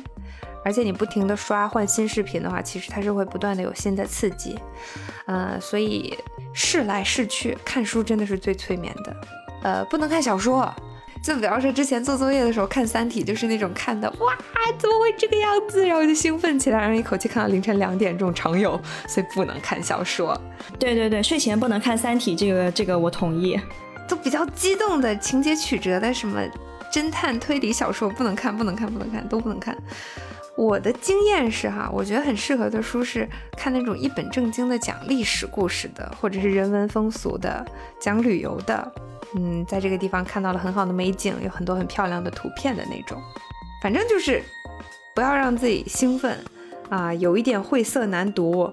[0.64, 4.58] 而且你不停的刷换新视频的话，其实它是会不断的有新的刺激，
[5.26, 6.16] 呃，所以
[6.54, 9.16] 试来试去，看书真的是最催眠的，
[9.64, 10.72] 呃，不能看小说。
[11.22, 14.36] 就比方说之前做作业的时候看《三体》，就是那种看的哇，
[14.78, 20.40] 怎么会这个样子，然后就兴奋起来，然后一口气看到凌晨两点这种常有，所以不能看小说。
[20.80, 23.60] 对对对，睡前不能看《三体》，这个这个我同意。
[24.08, 26.42] 都比较激动的情节曲折的什么
[26.92, 29.78] 侦探推理小说不能看，不能看，不能看，都不能看。
[30.58, 37.66] 我的经验是哈，我觉得很适合的书是看那种一本正经的讲历史故事的，或者是人文风俗的，
[38.02, 38.92] 讲旅游的。
[39.36, 43.18] 嗯，在这个地方看到了很好的美景，有很多很漂亮的图片的那种。
[43.82, 44.44] 反正就是
[45.16, 46.38] 不要让自己兴奋
[46.90, 48.72] 啊，有一点晦涩难读，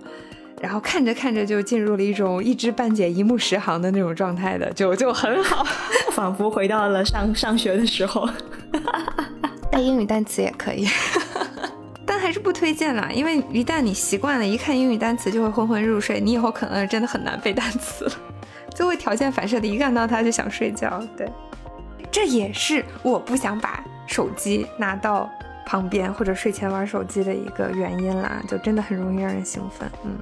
[0.60, 5.64] 然后看着看着就进入了一种一知半解、一目十行的那种状态的，就就很好，
[6.12, 8.28] 仿佛回到了上上学的时候。
[9.70, 10.86] 背英语单词也可以，
[12.04, 18.12] 但还是不推荐啦，因为一旦你习惯了，一看英语单词就会昏昏入睡，你以后可能真的很难背单词了。
[18.78, 21.02] 就会条件反射的，一看到它就想睡觉。
[21.16, 21.28] 对，
[22.12, 25.28] 这也是我不想把手机拿到
[25.66, 28.40] 旁边或者睡前玩手机的一个原因啦。
[28.46, 29.90] 就真的很容易让人兴奋。
[30.04, 30.16] 嗯，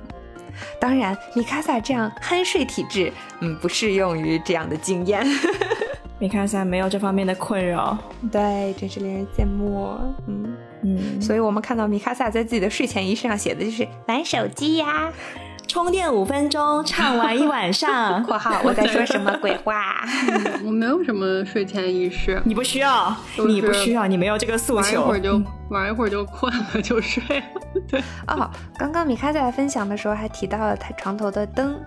[0.80, 5.22] 当然，米卡萨这样酣睡体质，嗯，不适用于这样的经验。
[6.18, 7.98] 米卡萨没有这方面的困扰。
[8.32, 9.98] 对，真是令人羡慕。
[10.26, 15.12] 嗯嗯，所以我们看到米卡萨在自己的睡前仪式上写的就是玩手机呀。
[15.66, 18.22] 充电五分钟，唱完一晚上。
[18.24, 20.04] 括号我在说什么鬼话？
[20.64, 23.14] 我没有什么睡前仪式，你不需要，
[23.46, 24.80] 你不需要，你没有这个诉求。
[24.80, 27.46] 玩一会儿就玩一会儿就困了就睡了。
[27.88, 28.48] 对哦，
[28.78, 31.78] 刚刚米卡在分享的时候还提到了他床头的灯，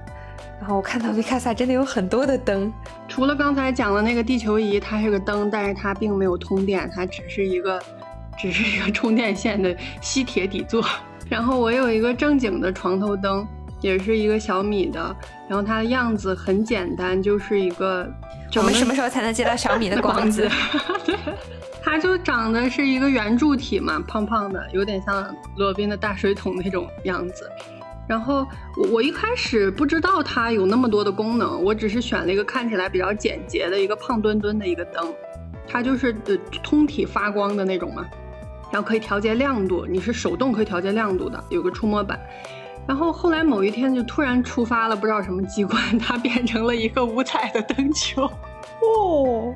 [0.59, 2.71] 然后我看到米卡萨真的有很多的灯，
[3.07, 7.81] 除了刚才讲的那个地球仪，它是个灯，但是它并没有通电，它只是一个，
[8.37, 10.83] 只是一个充电线的吸铁底座。
[11.27, 13.47] 然后我有一个正经的床头灯。
[13.81, 15.15] 也是一个小米的，
[15.47, 18.07] 然后它的样子很简单，就是一个。
[18.55, 20.49] 我们什么时候才能接到小米的广 子？
[21.05, 21.15] 对，
[21.83, 27.47] 它就长得是一个圆柱体嘛，胖胖的，有点像罗宾的大水桶那种样子。
[28.07, 28.43] 然后
[28.75, 35.13] 我我一开始不知道它有那么多的功能，我只是选了一个看起来比较简洁的一个胖墩墩的一个灯，
[35.67, 38.03] 它就是呃通体发光的那种嘛，
[38.71, 42.19] 然后可以调节亮度，你是手动可以调节亮度的，有个触摸板。
[42.89, 48.23] 然后后来某一天就突然触发了不知道什么机关，它变成了一个五彩的灯球。
[48.23, 49.53] 哦，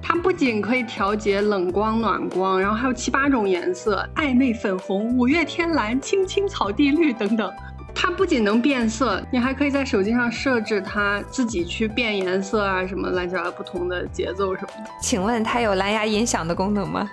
[0.00, 7.52] 它不仅可以调节冷光暖光，然后还有七八种颜色，暧昧粉红、五月天蓝、青青草地绿等等。
[7.98, 14.90] 它不仅能变色，你还可以在手机上设置它自己去变颜色啊，什么乱七八糟不同的节奏什么的。
[15.00, 17.10] 请问它有蓝牙音响的功能吗？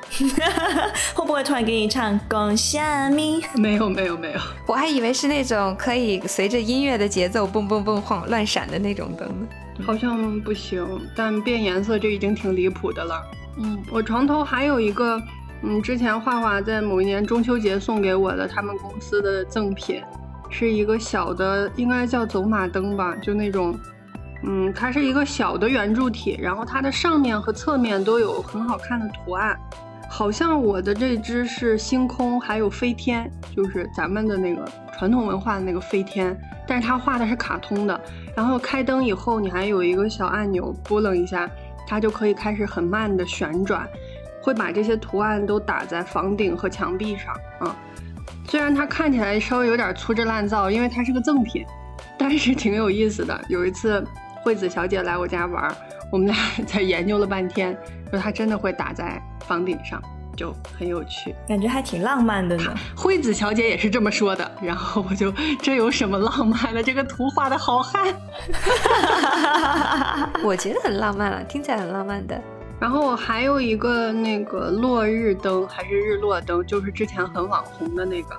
[1.16, 2.78] 会不会突然给你唱恭喜
[3.12, 3.42] 你？
[3.56, 9.48] 没有没有没有，我还以为是那种可以随着音乐的节奏蹦蹦蹦晃乱闪的那种灯呢。
[9.86, 13.24] 好像不行，但变颜色这已经挺离谱的了。
[13.58, 15.20] 嗯，我床头还有一个，
[15.62, 20.04] 嗯，之前画画在某一年中秋节送给我的他们公司的赠品。
[20.54, 23.78] 是一个小的，应该叫走马灯吧，就那种，
[24.44, 29.58] 嗯，它是一个小的圆柱体，然后它的上面和侧面都有很好看的图案，
[30.08, 34.64] 好像我的这只是星空，还有飞天，就是咱们的那个
[34.98, 38.00] 传统文化的那个飞天，但是它画的是卡通的，
[38.36, 41.50] 然后开灯以后，你还有一个小按钮，拨楞一下，
[41.88, 43.88] 它就可以开始很慢的旋转。
[44.42, 47.34] 会把这些图案都打在房顶和墙壁上。
[47.62, 47.76] 嗯，
[48.48, 51.66] 虽然它看起来稍微有点粗制滥造，因为它是个赠品，
[52.18, 53.40] 但是挺有意思的。
[53.48, 54.06] 有一次
[54.44, 55.76] 惠子小姐来我家玩，
[56.12, 56.36] 我们俩
[56.68, 57.78] 在研究了半天，
[58.12, 60.02] 说它真的会打在房顶上。
[60.36, 62.74] 就很有趣，感觉还挺浪漫的呢。
[62.98, 65.32] 惠子小姐也是这么说的，然后我就
[65.62, 66.82] 这有什么浪漫的？
[66.82, 68.12] 这个图画的好汉，
[70.44, 72.42] 我觉得很浪漫了，听起来很浪漫的。
[72.80, 78.36] 然后我还有一个那个落日灯还是日落灯，就是之前很网红的那个，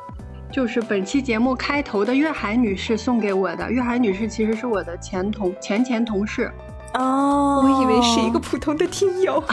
[0.52, 3.70] 就是本期节目开头的月海女士送给我的。
[3.70, 6.50] 月海女士其实是我的前同前前同事
[6.94, 9.42] 哦，我以为是一个普通的听友。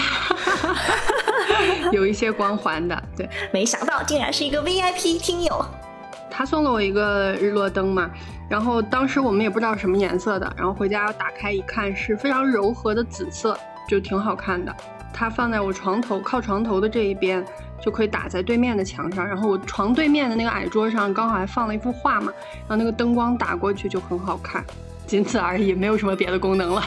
[1.92, 5.66] 有一些光环的，对，没想到竟然是一个 VIP 听友。
[6.30, 8.10] 他送了我一个日落灯嘛，
[8.50, 13.58] 然后当时我们也不知道什么颜色的，然后回家打开一看，是非常柔和的紫色，
[13.88, 14.76] 就挺好看的。
[15.14, 17.46] 它放在我床头靠床头的这一边，
[17.84, 19.28] 就可以打在对面的墙上。
[19.28, 22.32] 然后我床对面的那个矮桌上刚好还放了一幅画嘛，
[22.68, 24.64] 然后那个灯光打过去就很好看。
[25.06, 26.82] 仅此而已，没有什么别的功能了。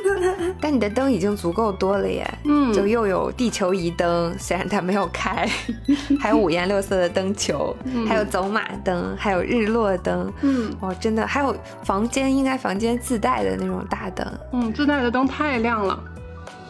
[0.60, 5.48] 但你的灯已经足够多了耶，嗯，就又有地球仪灯，虽然它没有开，
[6.20, 7.74] 还有五颜六色的灯球，
[8.06, 15.98] 还有走马灯，还有日落灯，嗯，哇，真的，还有房间应该房间自带的那种大灯，嗯，自带的灯太亮了。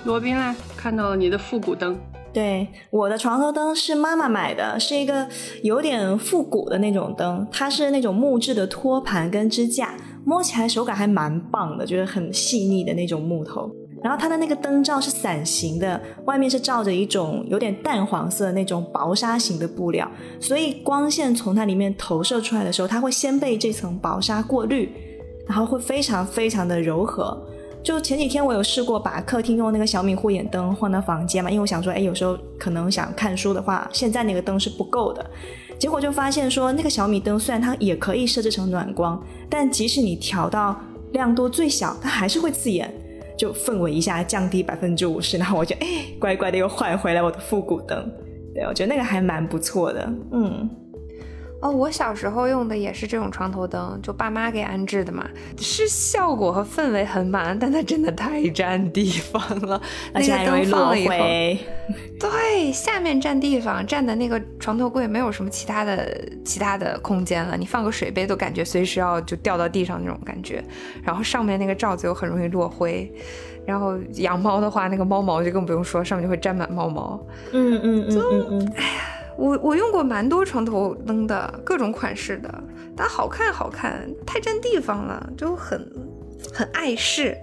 [0.05, 1.97] 罗宾嘞，看到了你的复古灯。
[2.33, 5.29] 对，我的床头灯是妈妈买的，是一个
[5.63, 9.95] 有点复古的那种灯，它是那种木质的托盘跟支架。
[10.25, 13.71] 摸起来手感还蛮棒的，就是很细腻的那种木头。
[14.03, 24.91] 然后它的那个灯罩是伞形的，外面是罩着一种有点淡黄色的那种薄纱型的布料，所以光线从它里面投射出来的时候，它会先被这层薄纱过滤，
[25.47, 27.41] 然后会非常非常的柔和。
[27.83, 35.25] 就前几天我有试过把客厅用那个小米护眼灯换到房间嘛，因为我想说，哎，有时候可能想看书的话，现在那个灯是不够的。
[35.79, 39.21] 结果就发现说，那个小米灯虽然它也可以设置成暖光，
[39.51, 40.81] 但即使你调到
[41.13, 42.93] 亮度最小，它还是会刺眼。
[43.37, 45.87] 就氛围一下降低百分之五十，然后我就哎，
[46.21, 48.09] 乖乖的又换回来我的复古灯。
[48.55, 50.71] 对，我觉得那个还蛮不错的，嗯。
[51.63, 55.25] 哦，我小时候用的也是这种床头灯，就爸妈给安置的嘛，
[55.57, 59.81] 是效果和氛围很满，但它真的太占地方了，
[60.13, 61.57] 而且还容易落灰。
[62.19, 70.65] 对，下面占地方，占的那个床头柜没有什么其他的其他的空间了，你放个水杯都感觉随时要就掉到地上那种感觉，
[71.05, 73.09] 然后上面那个罩子又很容易落灰，
[73.65, 77.25] 然后养猫的话，那个猫毛就更不用说，上面就会沾满猫毛。
[77.53, 79.22] 嗯嗯嗯嗯嗯，哎呀。
[79.37, 82.63] 我我用过蛮多床头灯的各种款式的，
[82.97, 85.81] 但好看好看，太占地方了，就很
[86.53, 87.37] 很碍事。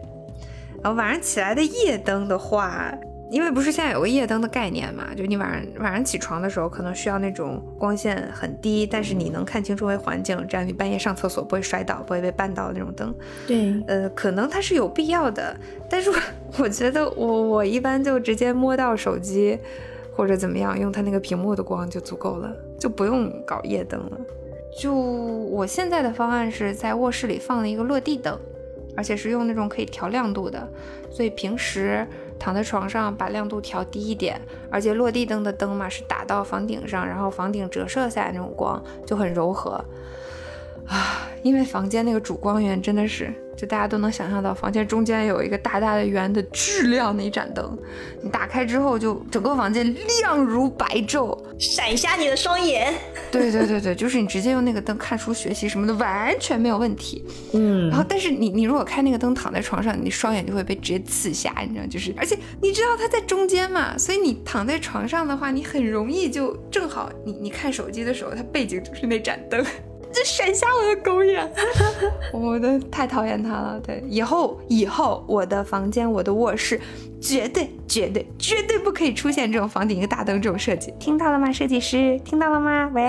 [0.81, 2.93] 然后晚上起来的夜灯的话，
[3.31, 13.13] 因为不是现在有个夜灯的概念嘛，就你晚上晚上起床的时候，可能需要那种光线很低，但是你能看清周围环境，这样你半夜上厕所不会摔倒，不会被绊倒的那种灯。
[13.45, 15.53] 对，呃，可能它是有必要的，
[15.89, 16.09] 但是
[16.57, 19.59] 我 觉得我我一般就直接摸到手机。
[20.19, 24.19] 或者怎么样，用它那个屏幕的光就足够了，就不用搞夜灯了。
[24.77, 28.37] 就我现在的方案是在卧室里放了一个落地灯，
[28.97, 30.67] 而且是用那种可以调亮度的，
[31.09, 32.05] 所以平时
[32.37, 39.81] 躺在床上把亮度调低一点，而且落地灯的灯嘛是打到房顶上，然后房顶折射下来那种光就很柔和
[40.89, 43.33] 啊， 因为房间那个主光源真的是。
[43.59, 47.77] 就大家都能想象到，房间中间有一个大大的圆的巨亮的一盏灯，
[48.23, 52.93] 你打开之后就整个房间亮如白昼，闪瞎你的双眼。
[53.29, 57.25] 对对对对， 就是你直接用那个灯看书学习什么的完全没有问题。
[57.51, 69.61] 嗯，然后但是你你如果开那个灯躺在床上，你双眼就会被直接刺瞎，你知道就是，而且你知道它在中间嘛，所以你躺在床上的话，你很容易就正好你你看手机的时候，它背景就是那盏灯。
[70.11, 71.51] 这闪瞎我的狗眼，
[72.33, 73.79] 我的太讨厌他了。
[73.79, 76.79] 对，以后以后我的房间、我的卧室，
[77.21, 80.91] 绝对绝对绝对不可以出现这种房顶一个大灯这种设计。
[80.99, 82.19] 听到了吗，设计师？
[82.25, 82.91] 听到了吗？
[82.93, 83.03] 喂。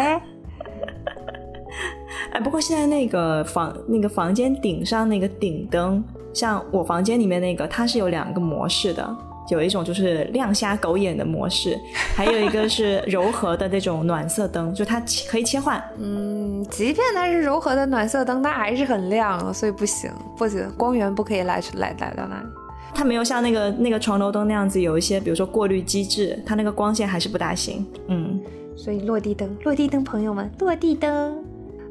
[2.32, 9.16] 哎，不过现在那个房那个房间顶上那个顶灯，像我房间里面那个，它是有两个模式的。
[9.50, 11.78] 有一种就是亮瞎狗眼的模式，
[12.14, 15.82] 还有一个是柔和的那种暖色灯，就它可以切换。
[15.98, 22.46] 嗯，即便它是柔和的暖色灯，它还是很亮，所以不行，不行，光源不可以来来来到那里。
[22.94, 27.86] 它没有像那个那个床头灯那样子有一些，比如说过滤机制，它那个光线还是不大行。
[28.08, 28.40] 嗯，
[28.76, 31.36] 所以落地灯，落地灯，朋友们，落地灯。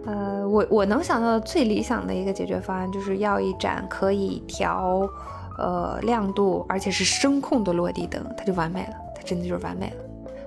[0.05, 5.07] 呃，我我能想到的最理想的一个解决方案，就是要一盏可以调。
[5.59, 9.93] 呃，亮度，而且是声控的落地灯，它就完美了，它真的就是完美了。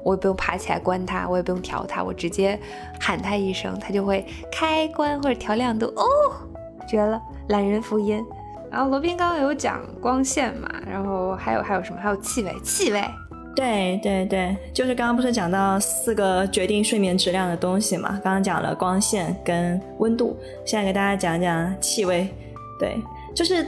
[0.05, 2.59] 我也不用爬起来关它，我也不用调它，我直接
[2.99, 5.87] 喊它一声，它就会开关或者调亮度。
[5.95, 6.05] 哦，
[6.89, 8.25] 绝了，懒人福音。
[8.71, 12.01] 然后罗宾刚刚有讲光线嘛，然后还有还有什么？
[12.01, 13.05] 还有气味，气味。
[13.55, 18.19] 对对对，就是刚刚不是讲到四个决定睡眠质量的东西嘛？
[18.25, 20.35] 刚刚讲了光线跟温度，
[20.65, 22.29] 现在给大家讲讲气味。
[22.81, 22.99] 对，
[23.35, 23.67] 就是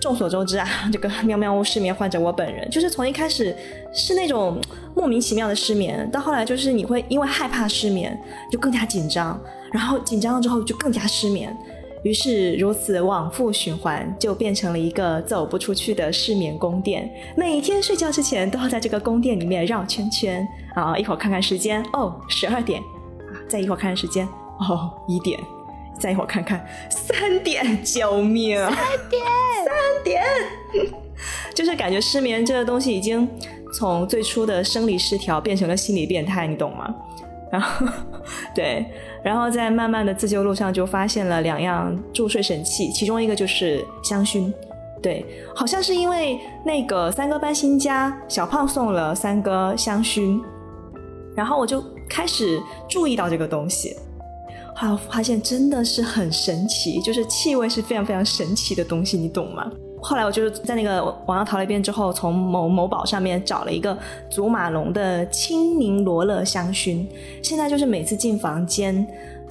[0.00, 3.54] 众所周知啊， 这个喵喵屋失眠患者我本人，就是从一开始
[3.92, 4.60] 是那种
[4.94, 8.18] 莫名其妙的失眠，到后来就是你会因为害怕失眠
[8.50, 9.40] 就更加紧张，
[9.72, 11.56] 然后紧张了之后就更加失眠。
[12.04, 17.10] 于是如此往复循环，就变成了一个走不出去的失眠宫殿。
[17.36, 20.46] 每天睡觉之前都要在这个宫殿里面绕圈圈
[20.76, 20.96] 啊！
[20.96, 23.34] 一会儿看看时间，哦，十二点啊！
[23.48, 24.24] 再一会儿看看时间，
[24.60, 25.40] 哦，一点。
[25.98, 28.58] 再一会儿看看三点，救命！
[28.58, 28.76] 三
[29.10, 29.22] 点，
[29.64, 30.24] 三点，
[31.54, 33.28] 就是感觉失眠这个东西已经
[33.72, 36.94] 从最初的生理失调变成了心理变态，你懂吗？
[37.50, 37.86] 然后，
[38.54, 38.84] 对。
[39.24, 44.52] 然后在慢慢的自救路上，就发现了两样助睡神器，其中一个就是香薰，
[45.02, 50.40] 对，好像是因为那个三哥搬新家，小胖送了三哥香薰，
[51.34, 53.96] 然后我就开始注意到这个东西，
[55.08, 59.70] 发现真的是很神奇，就是气味是非常非常神奇的东西，你懂吗？
[60.00, 63.98] 后来我就是在那个网上淘了一遍之后，从某某宝上面找了一个
[64.30, 67.04] 祖马龙的青柠罗勒香薰，
[67.42, 69.04] 现在就是每次进房间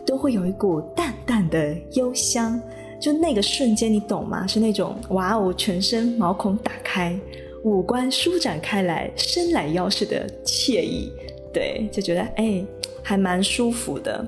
[0.06, 2.58] 都会有一股淡淡的幽香，
[2.98, 4.48] 就那个瞬间你懂吗？
[4.48, 7.20] 是那种哇哦，全身毛孔打开，
[7.66, 11.12] 五官舒展开来，伸懒腰式的惬意，
[11.54, 12.66] 对，就觉得哎，
[13.04, 14.26] 还蛮舒服的。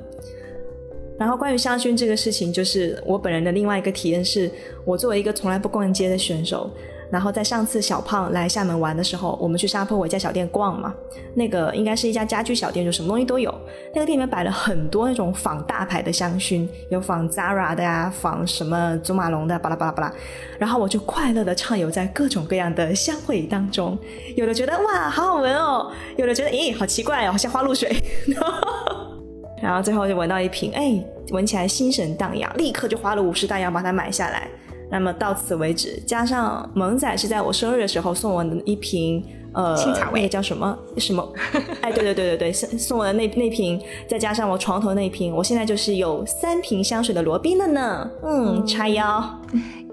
[1.20, 4.50] 然后关于香薰这个事情，就是我本人的另外一个体验是，
[4.86, 6.72] 我作为一个从来不逛街的选手，
[7.12, 10.96] 然后在上次小胖来厦门玩的时候，我们去沙坡尾家小店逛嘛，
[11.36, 13.54] 那个应该是一家家居小店，就什么东西都有。
[13.94, 20.14] 那个店里面摆了很多那种仿大牌的香薰，有仿 Zara 的呀，仿什么祖马龙的，巴拉巴拉巴拉。
[20.58, 23.98] 然后我就快乐的畅游在各种各样的香味当中，
[24.38, 27.94] 有的觉得哇好好闻哦，有的觉得咦好奇怪哦，好像花露水。
[29.62, 34.48] 然后最后就闻到一瓶，哎，闻起来心神荡漾，立刻就花了五十大洋把它买下来。
[34.92, 39.78] 那么到此为止，加上萌仔是在我生日的时候送我的一瓶，呃，
[40.12, 41.32] 那个叫什么什么？
[41.82, 48.10] 哎，对对对对对，送送我的那那瓶，再加上我床头那瓶，我现在就是有三瓶香水的罗宾了呢。
[48.24, 49.40] 嗯，叉腰。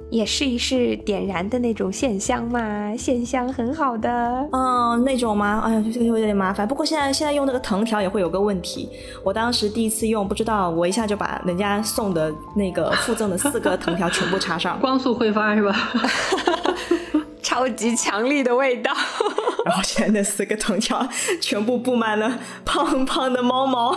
[0.08, 4.48] 也试一试点燃的那种线香嘛，线香很好的。
[4.52, 5.62] 嗯，那种吗？
[5.64, 6.66] 哎呀，这个有点麻烦。
[6.66, 8.88] 不过现在现在用那个藤条也会有个问题。
[9.24, 15.74] 我当时第一次用，不知道我一下就把人家送的那个附赠的四个藤条全部插上，光速挥发是吧？
[17.42, 18.92] 超级强力的味道。
[19.64, 21.08] 然后现在那四个藤条
[21.40, 23.96] 全部布满了胖胖的猫毛。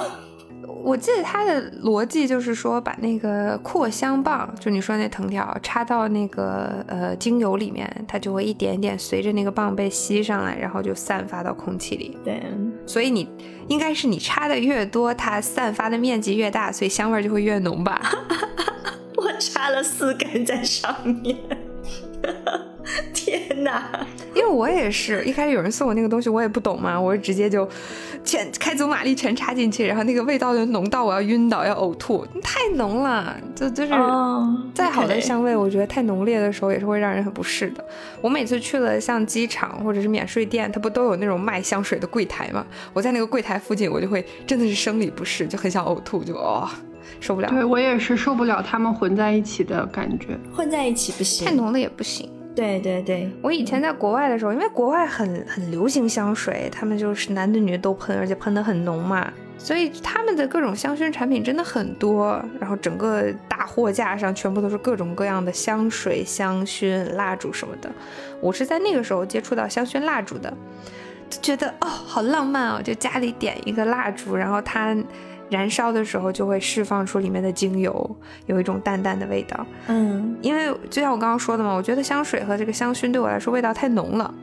[0.90, 12.18] 我记得它的逻辑就是说，把那个扩香棒，就你说那藤条，插到那个呃精油里面，它就会一点点随着那个棒被吸上来，然后就散发到空气里。
[12.26, 12.42] 对，
[12.88, 13.30] 所以你
[13.68, 18.02] 应该是你插的越多，它散发的面积越大，所以香味就会越浓吧？
[19.16, 21.38] 我插了四根在上面。
[23.14, 24.08] 天哪！
[24.36, 27.68] 因为我也是一开始有人送我那个东西，我也不懂嘛，我就直接就
[28.24, 33.94] 全开足马力全插进去，然后那个味道就浓到我要晕倒要呕吐，太浓了，就就是
[34.74, 37.84] 再好的香味，我觉得太浓烈的时候也是会让人很不适的。
[38.22, 42.66] 我每次去了像机场或者是免税店，它不都有那种卖香水的柜台嘛？
[42.94, 46.70] 我在那个柜台附近，我就会真的是生理不适，就很想呕吐，就哦
[47.20, 47.50] 受不了。
[47.50, 52.30] 对我也是受不了他们混在一起的感觉，混在一起不行，太浓了也不行。
[52.60, 67.90] 对对对，我以前在国外的时候，因为国外很很流行香水，他们就是男的女的都喷，而且喷的很浓嘛，所以他们的各种香薰产品真的很多，然后整个大货架上全部都是各种各样的香水、香薰、蜡烛什么的。
[68.42, 70.54] 我是在那个时候接触到香薰蜡烛的，
[71.30, 74.94] 就觉得哦，好浪漫哦，就家里点一个蜡烛，然后它。
[75.50, 79.66] 燃烧的时候就会释放出里面的精油，有一种淡淡的味道。
[79.88, 84.34] 嗯，因为就像我刚刚说的嘛，我觉得香水和这个香薰对我来说味道太浓了，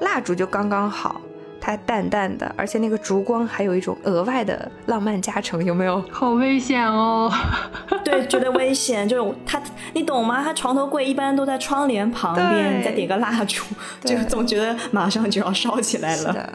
[0.00, 1.20] 蜡烛就刚刚好，
[1.60, 6.02] 它淡淡的，而且那个烛光还有一种额外的浪漫加成，有没有？
[6.10, 7.32] 好危险哦！
[8.04, 9.60] 对，觉得危险，就是它，
[9.94, 10.42] 你懂吗？
[10.42, 13.64] 它床头柜一般都在窗帘旁边，你再点个蜡烛，
[14.02, 16.52] 就总觉得马上就要烧起来了。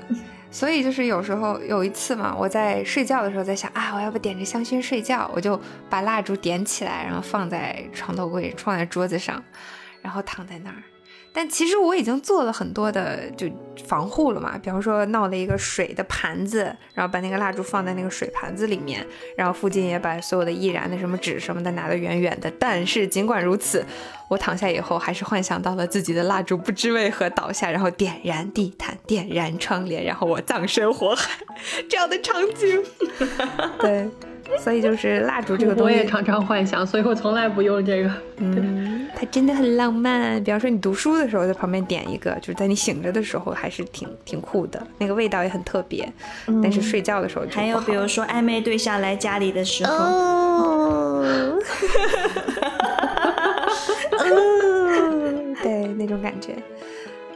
[0.52, 9.42] 所以就是有时候有一次嘛，我在睡觉的时候在想啊，我要不点着香薰睡觉，我就把蜡烛点起来，然后放在床头柜，放在桌子上，
[10.02, 10.84] 然后躺在那儿，
[11.34, 13.48] 但其实我已经做了很多的就
[13.86, 19.06] 防护了嘛，比方说闹了一个水的盘子，然后把那个蜡烛放在那个水盘子里面，
[19.38, 22.52] 然后附近也把所有的易燃的什么纸什么的拿得远远的。
[22.60, 23.86] 但是尽管如此，
[24.30, 31.32] 我躺下以后还是幻想到了自己的蜡烛不知为何倒下，然后点燃地毯，点燃窗帘，然后我葬身火海
[31.90, 32.84] 这样的场景。
[33.80, 34.10] 对。
[34.60, 38.12] 所以就是蜡烛这个东西，我也常常幻想，所以我从来不用这个。
[38.38, 40.44] 嗯，它真的很浪漫。
[40.44, 44.82] 比方说你读书的时候，在旁边点一个，就是在你醒着的时候，还是挺挺酷的。
[44.98, 46.08] 那个味道也很特别。
[46.62, 51.24] 但是睡觉的时候，还有比如说暧昧对象来家里的时候，
[55.64, 56.56] 对那种感觉。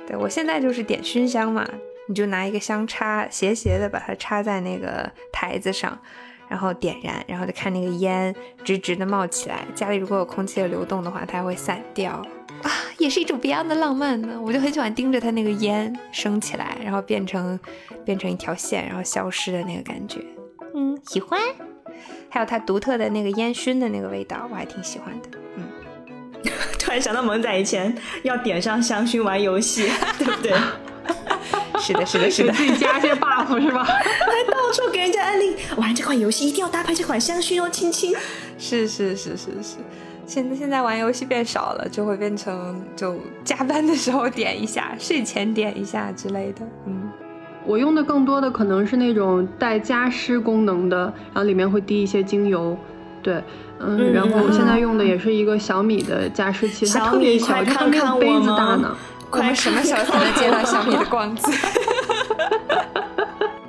[0.07, 1.67] 对我现在就是点熏香嘛，
[2.07, 5.97] 你就拿一个香插，斜斜的把它插在那个台子上。
[6.47, 8.33] 然后点燃，然后就看那个烟
[8.63, 9.65] 直直的冒起来。
[9.73, 12.11] 家里如果有空气的流动的话，它会散掉
[12.63, 14.39] 啊，也是一种别样的浪漫呢。
[14.41, 17.59] 我就很喜欢盯着它那个烟升起来，然后变成
[18.03, 20.19] 变成一条线，然后消失的那个感觉。
[20.73, 21.39] 嗯，喜欢。
[22.29, 25.29] 还有它独特的那个烟熏的那个味道，我还挺喜欢的。
[25.55, 25.63] 嗯，
[26.77, 29.89] 突然想到萌仔以前要点上香薰玩游戏，
[30.19, 30.53] 对不对？
[31.81, 33.83] 是的，是的，是的，自己加一些 buff 是吧？
[33.85, 38.13] 还到处给人家安利，玩这款游戏一定要搭配这款香薰哦，亲亲。
[38.57, 39.77] 是是是是是，
[40.25, 46.61] 现在现在玩游戏变少了，就会变成就加班的时候点一下， 睡前点一下之类的。
[46.85, 47.09] 嗯，
[47.65, 50.97] 我用的更多的可能是那种带加湿功能的，
[51.33, 52.77] 然后里面会滴一些精油。
[53.21, 53.43] 对，
[53.79, 58.95] 嗯，然后我现在用的也是一个小米的加湿器，它特别小，它没有杯子大呢。
[59.31, 61.51] 我们什么时候才能见到小米的光子？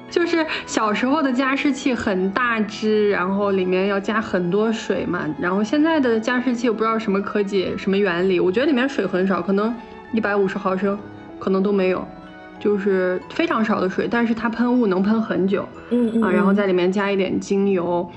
[0.09, 5.27] 就是小时候的加湿器很大只，然后里面要加很多水嘛。
[5.39, 9.75] 然后现在的加湿器我不知道什么科技、什么原理，我觉得里面水很少，可能
[10.13, 10.99] 一百五十毫升，
[11.39, 12.07] 可能都没有，
[12.59, 15.69] 就是非常少的水，但是它喷雾能喷很久。
[15.91, 18.09] 嗯啊，然后在里面加一点精油。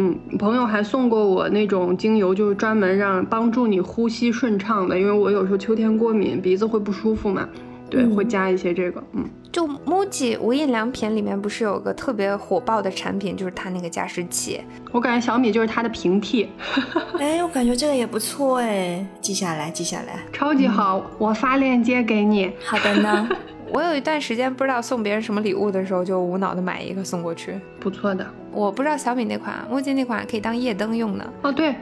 [0.00, 7.48] 嗯，朋友还送过我那种精油，就是专门让帮助你呼吸顺畅的，因为我有时候秋天过敏，鼻子会不舒服嘛。
[7.90, 9.02] 对，会加一些这个。
[9.14, 14.60] 嗯，就 MUJI 无印良品里面不是有个特别火爆的产品，就是它那个加湿器。
[14.92, 16.48] 我感觉小米就是它的平替。
[17.18, 21.02] 哎，我感觉这个也不错哎，记下来，记下来，超级好。
[21.18, 22.52] 我发链接给你。
[22.64, 23.28] 好的呢。
[23.72, 27.58] 我有一段时间不知道送别人什么礼物的时候，就无脑的买一个送过去。
[27.78, 28.26] 不错的。
[28.52, 31.32] 我不知道小米那款，墨镜那款可以当夜灯用的。
[31.42, 31.74] 哦，对，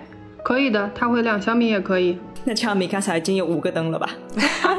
[0.43, 1.41] 可以的，它会亮。
[1.41, 2.19] 小米也可以。
[2.45, 4.11] 那小米刚才已经有五个灯了吧？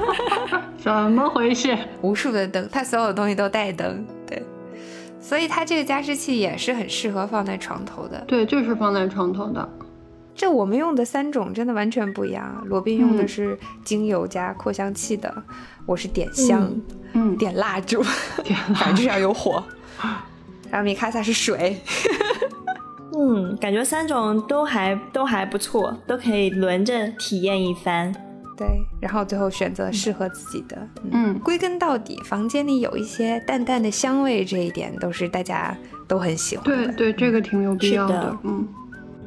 [0.77, 1.77] 怎么回事？
[2.01, 4.05] 无数的灯，它所有东西都带灯。
[4.25, 4.41] 对，
[5.19, 8.23] 所以它这个加湿器也是很适合放在床头的。
[8.27, 9.67] 对，就是放在床头的。
[10.37, 12.63] 这我们用的三种真的完全不一样。
[12.67, 15.43] 罗宾用的是精油加扩香器的，
[15.87, 16.71] 我是点香，
[17.13, 19.63] 嗯，点蜡烛，反正就是要有火。
[20.69, 21.81] 然后米卡萨是水。
[23.17, 28.13] 嗯，感觉三种都还都还不错，都可以轮着体验一番。
[28.55, 28.67] 对，
[29.01, 30.87] 然后最后选择适合自己的。
[31.11, 35.75] 嗯，归根到底，房间里有一些淡淡的香味，这一点都是大家
[36.07, 36.93] 都很喜欢的。
[36.93, 38.37] 对对，这个挺有必要的。
[38.43, 38.67] 嗯。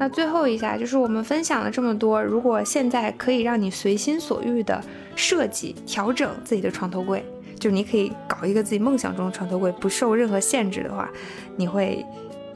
[0.01, 4.82] 那最后一下就是我们分享了这么多，如果现在可以让你随心所欲的
[5.14, 7.22] 设计调整自己的床头柜，
[7.59, 11.11] 就是你可以搞一个自己梦想中的床头柜，不受任何限制的话，
[11.55, 12.03] 你会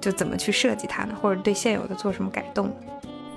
[0.01, 1.15] 就怎么去设计它呢？
[1.21, 2.75] 或者对现有的做什么改动？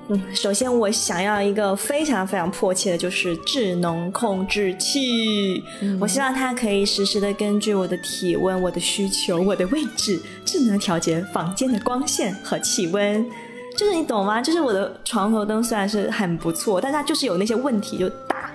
[0.07, 5.61] 嗯，首先我想要一个非常非常迫切的，就是智能控制器。
[5.99, 13.29] 我希望它可以实时的根据我的体温、我的需求、我的位置，智能调节房间的光线和气温。
[13.77, 14.41] 就是你懂吗？
[14.41, 18.49] 就是我的床头灯虽然是很不错，但它就是有那些问题，就大，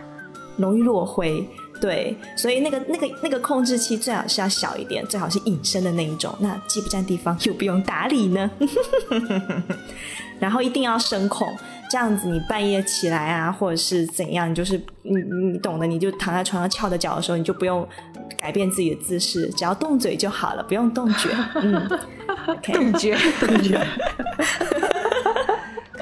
[0.56, 1.48] 容易落灰。
[1.80, 8.50] 对，所以那个那个那个控制器最好是要小一点，最好是隐身的那一种，那既不占地方又不用打理呢。
[10.38, 11.48] 然后一定要声控，
[11.88, 15.16] 这样子你半夜起来啊，或者是怎样，你就是你
[15.52, 17.88] 你懂的，你就躺在床上翘着脚的时候，你就不用
[18.40, 21.30] 改变自己的姿势，只要动嘴就好了，不用动脚。
[21.56, 21.88] 嗯，
[22.62, 23.78] 动脚， 动脚。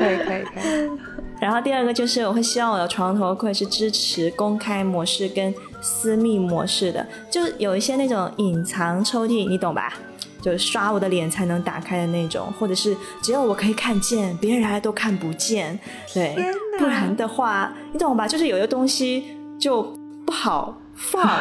[0.01, 0.91] 可以可以可以，
[1.41, 9.93] 然后第二个就是我会希望我的床头柜是支持公开模式跟私密模式的，就有一些那种隐藏抽屉，你懂吧？
[10.41, 15.79] 就刷我的脸才能打开的那种，或者是只有我可以看见，别人来都看不见，
[16.15, 16.35] 对，
[16.79, 18.27] 不然的话，你懂吧？
[18.27, 19.25] 就是有些东西
[19.59, 19.83] 就
[20.25, 20.75] 不好。
[21.01, 21.39] 放，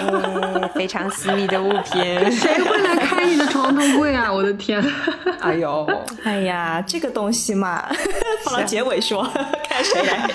[0.00, 2.02] 嗯，非常私密的物品，
[2.32, 4.32] 谁会来开你的床头柜啊？
[4.32, 4.82] 我的天！
[5.40, 5.86] 哎呦，
[6.24, 7.84] 哎呀，这个东西嘛，
[8.44, 9.22] 放到结尾说，
[9.68, 10.28] 看谁来。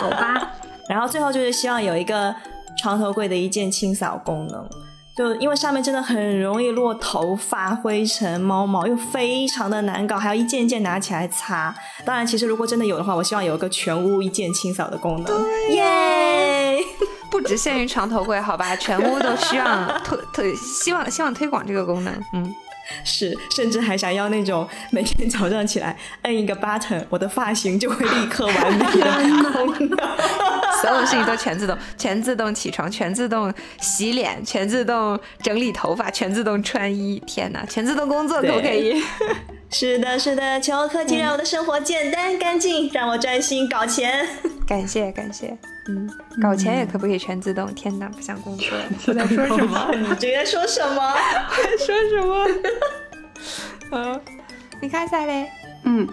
[0.00, 0.52] 好吧，
[0.88, 2.34] 然后最后就是希望有一个
[2.78, 4.68] 床头柜的一键清扫功能。
[5.16, 11.74] 就因为上面真的很容易落头发、灰尘、猫毛，又非常的难搞，还要一件一件拿起来擦。
[12.04, 15.46] 当然，其实如果真的有的话，我希望有一个全屋一键清扫的功能。
[15.70, 16.78] 耶！
[17.30, 22.12] 不只限于床头柜，好吧，全屋都需要 推推，希望希望推广这个功能。
[22.32, 22.54] 嗯。
[23.02, 28.84] 是，甚至还想要那种每天早上起来摁一个 button，我的发型就会立刻完美
[29.88, 29.96] 的，
[30.84, 37.18] 所有事情都全自动，全自动起床，全自动洗脸，全自动整理头发，全自动穿衣。
[37.26, 39.02] 天哪，全自动工作可不可以？
[39.70, 44.28] 是的，是的，求科技让我的生活简单干净，让我专心搞钱。
[44.66, 45.56] 感谢感谢，
[45.88, 46.08] 嗯，
[46.40, 47.72] 搞钱也可不可以全自动？
[47.74, 48.68] 天哪，不想工作。
[49.06, 49.90] 我在说什么？
[49.96, 51.02] 你这 在说什么？
[51.02, 52.46] 我在说什么？
[53.90, 54.20] 嗯，
[54.82, 55.48] 你看下嘞？
[55.84, 56.06] 嗯，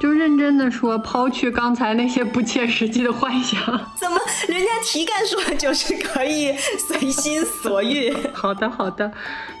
[0.00, 3.60] 就认真的说，抛去刚才那些不切实际的幻想。
[3.96, 4.18] 怎么？
[4.48, 8.14] 人家题干说的就是可以随心所欲。
[8.34, 9.10] 好的好的，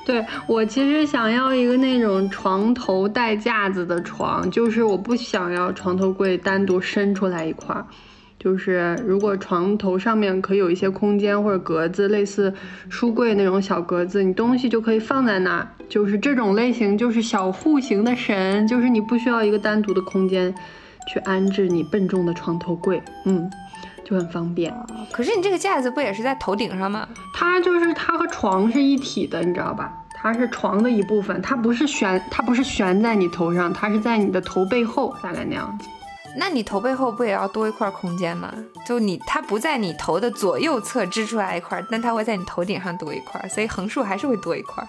[0.04, 7.86] 对我其实想要一个那种床头带架子的床，就是我不想要床头柜单独伸出来一块儿。
[8.44, 12.52] 就是如果床头上面可以有一些空间或者格子，类似
[12.90, 15.66] 书柜那种小格子，你东西就可以放在那儿。
[15.88, 20.54] 就是这种类型，就是小户型的神，就是你不需要一个单独的空间
[21.08, 23.50] 去安置你笨重的床头柜，嗯，
[24.04, 24.70] 就很方便。
[25.10, 27.08] 可是你这个架子不也是在头顶上吗？
[27.32, 29.90] 它就是它和床是一体的，你知道吧？
[30.14, 35.88] 它是床的一部分，它不是悬，它不是悬在你头上，它是在你的头背后，大概那样子。
[36.36, 38.52] 那你头背后不也要多一块空间吗？
[38.86, 44.84] 就你它不在你头的左右侧支出来一块，但它会在你头顶上多一块，所以横竖还是会多一块。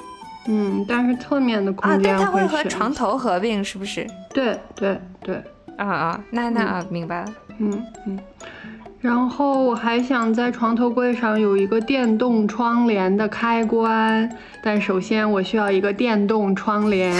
[0.48, 4.06] 嗯，但是侧面的空间啊，但它会和床头合并，是不是？
[4.34, 5.44] 对对对，
[5.78, 7.34] 啊啊，那那啊，明白了。
[7.60, 8.20] 嗯嗯。
[9.02, 14.28] 然后我还想在床头柜上有一个电动窗帘的开关，
[14.64, 17.14] 但首先我需要一个电动窗帘。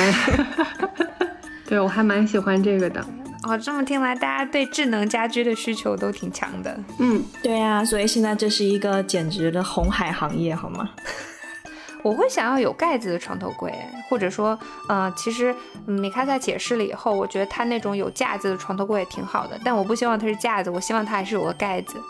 [1.70, 3.06] 对，我还蛮喜欢这个的。
[3.48, 6.76] 哦，这么听来，大家对智能家居的需求都挺强的。
[6.98, 10.90] 嗯，对呀，所以现在这是一个简直的红海行业，好吗？
[12.02, 13.72] 我会想要有盖子的床头柜，
[14.10, 14.58] 或者说，
[14.90, 15.54] 嗯，其实
[15.86, 19.60] 米卡萨解释了以后，我觉得它那种有架子的床头柜也挺好的。
[19.64, 22.02] 但我不希望它是架子，我希望它还是有个盖子，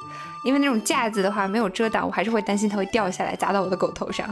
[0.46, 4.26] 因为那种架子的话没有遮挡，我还是会担心它会掉下来砸到我的狗头上。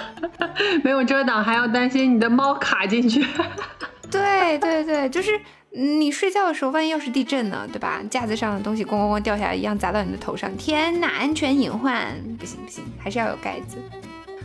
[0.84, 3.26] 没有遮挡，还要担心你的猫卡进去。
[4.10, 5.38] 对对对，就是。
[5.70, 8.02] 你睡觉的时候，万一要是地震呢，对吧？
[8.10, 13.76] 架子上的东西咣咣咣掉下来，一样砸到你的头上，天哪，安全隐患，不行不行，还是要有盖子。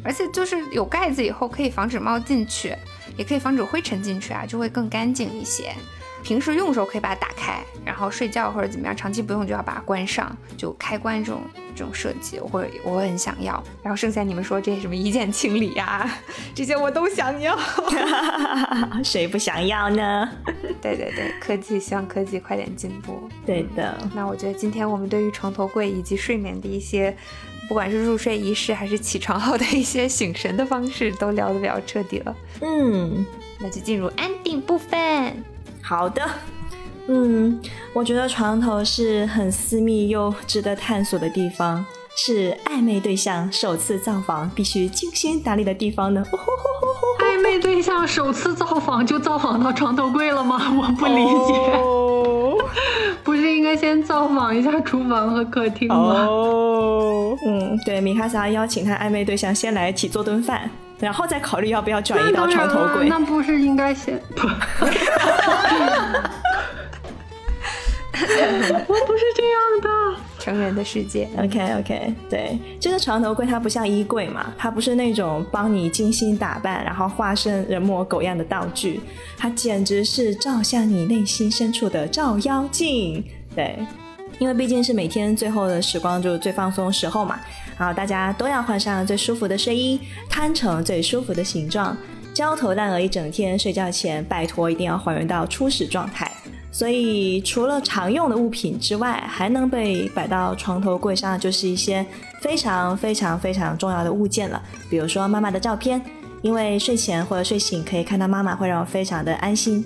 [0.03, 2.75] 而且就是有盖子以后，可以防止猫进去，
[3.17, 5.73] 也可以防止灰尘进去啊，就会更干净一些。
[6.23, 11.41] 平时用的时候可以把它打开，然后睡觉或者怎么样，长期不用就要把它关上，就开关这种
[11.75, 13.61] 这种设计，我会我会很想要。
[13.83, 16.09] 然后剩下你们说这些什么一键清理呀，
[16.55, 17.57] 这些我都想要，
[19.03, 20.29] 谁不想要呢？
[20.81, 23.29] 对对对，科技希望科技快点进步。
[23.45, 27.15] 对的，那我觉得今天我们对于床头柜以及睡眠的一些，
[27.67, 32.35] 不管是入睡仪式还是起床后的一些醒神的方式，都聊得比较彻底了。
[32.61, 33.25] 嗯，
[33.59, 35.43] 那就进入安定部分。
[35.83, 36.21] 好的，
[37.07, 37.59] 嗯，
[37.93, 41.85] 我觉得床头是很私密又值得探索的地方，
[42.15, 46.23] 是暧昧对象首次造访必须精心打理的地方呢。
[47.19, 50.57] 暧昧对象首次造访就造访到床头柜了吗？
[50.75, 51.53] 我不理解，
[53.23, 56.25] 不是应该先造访一下厨房和客厅吗？
[56.27, 60.69] 哦，嗯，对，米卡萨邀请他暧昧对象先来一起做顿饭。
[61.03, 63.09] 然后再考虑要不要转移到床头柜。
[63.09, 64.17] 那不是应该先？
[64.35, 64.47] 不，
[68.87, 69.89] 我不是这样的。
[70.39, 71.29] 成人的世界。
[71.37, 78.99] OK OK，对，这个床头柜它不像衣柜嘛，它不是那种帮你精心打扮，然后化身人模狗样的道具，
[79.37, 83.23] 它简直是照向你内心深处的照妖镜。
[83.55, 83.77] 对，
[84.37, 87.39] 因为毕竟是每天最后的时光，就是最放松时候嘛。
[87.83, 89.99] 好，大家都要换上最舒服的睡衣，
[90.29, 91.97] 摊成最舒服的形状，
[92.33, 93.59] 焦头烂额一整天。
[93.59, 96.31] 睡觉前拜托一定要还原到初始状态。
[96.71, 102.05] 所以，除了常用的物品之外，还能被摆到床头柜上，就是一些
[102.41, 104.63] 非常非常非常重要的物件了。
[104.89, 106.01] 比如说妈妈的照片，
[106.41, 109.85] 因为睡前或者睡醒可以看到妈妈，会让我非常的安心。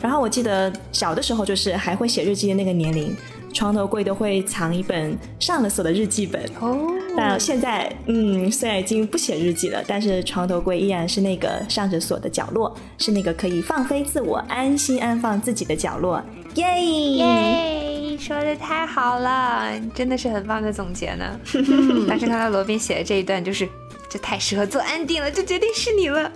[0.00, 3.14] 然后我记得小的时候就是还会写日记的那个年龄，
[3.54, 6.42] 床头柜都会藏一本上了锁的日记本。
[6.60, 16.20] 哦，但现在，嗯，虽然已经不写日记了，但是床头柜依然是那个上着锁的角落，是那个可以放飞自我、安心安放自己的角落。
[16.56, 21.40] 耶耶，说的太好了，真的是很棒的总结呢。
[22.08, 23.68] 但是看到罗宾写的这一段，就是
[24.10, 26.30] 这太适合做安定了，就决定是你了。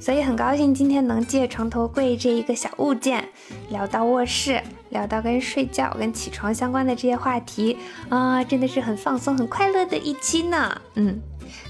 [0.00, 3.28] 所以很高兴今天能借床头柜这一个小物件，
[3.70, 4.60] 聊到卧室，
[4.92, 7.76] 聊到跟睡觉、跟起床相关的这些话题
[8.08, 10.80] 啊，真的是很放松、很快乐的一期呢。
[10.94, 11.20] 嗯，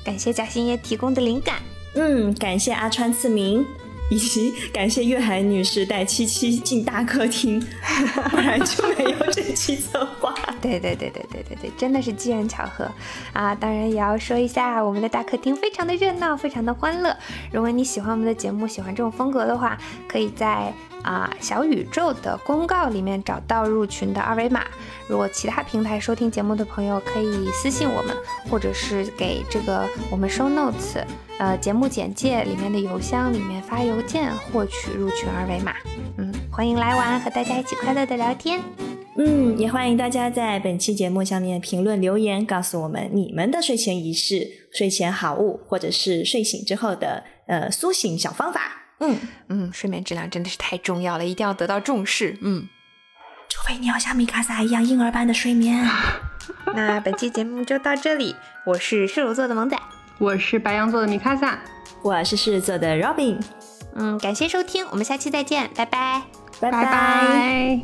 [0.05, 1.57] 感谢贾星爷提供的灵感，
[1.95, 3.65] 嗯，感谢阿川赐名。
[4.11, 7.59] 以及感谢月海女士带七七进大客厅，
[8.31, 10.35] 不然就没有这期策划。
[10.61, 12.87] 对对对对对对对，真的是机缘巧合
[13.33, 13.55] 啊！
[13.55, 17.17] 当然也要说一下，我们的大客厅非常的热闹，非常的欢乐。
[17.51, 20.75] 如果你喜欢我们的节目，喜欢这种风格的话，可以在。
[21.03, 24.65] 啊，小宇宙的公告里面找到入群的二维码。
[25.09, 28.17] 如果其他平台收听节目的朋友，可以私信我们，
[28.49, 31.05] 或者是给这个我们 show notes，
[31.39, 35.75] 呃，节目简介里面的邮箱里面发邮件获取入群二维码。
[36.19, 38.61] 嗯，欢迎来玩，和大家一起快乐的聊天。
[39.19, 48.82] 嗯，也欢迎大家在本期节目下面评论留言，告诉我们你们的睡前仪式、睡前好物，或者是睡醒之后的呃苏醒小方法。
[49.03, 49.19] 嗯。
[49.49, 52.69] 嗯睡眠质量真的是太重要了一定要得到重视嗯。
[53.49, 55.87] 除非你要像米卡萨一样婴儿般的睡眠。
[56.75, 58.35] 那本期节目就到这里
[58.67, 59.79] 我是射手座的萌仔
[60.19, 61.59] 我是白羊座的米卡萨
[62.01, 63.39] 我是狮子座的 robin
[63.95, 66.23] 嗯感谢收听我们下期再见拜拜。
[66.63, 67.81] 拜拜。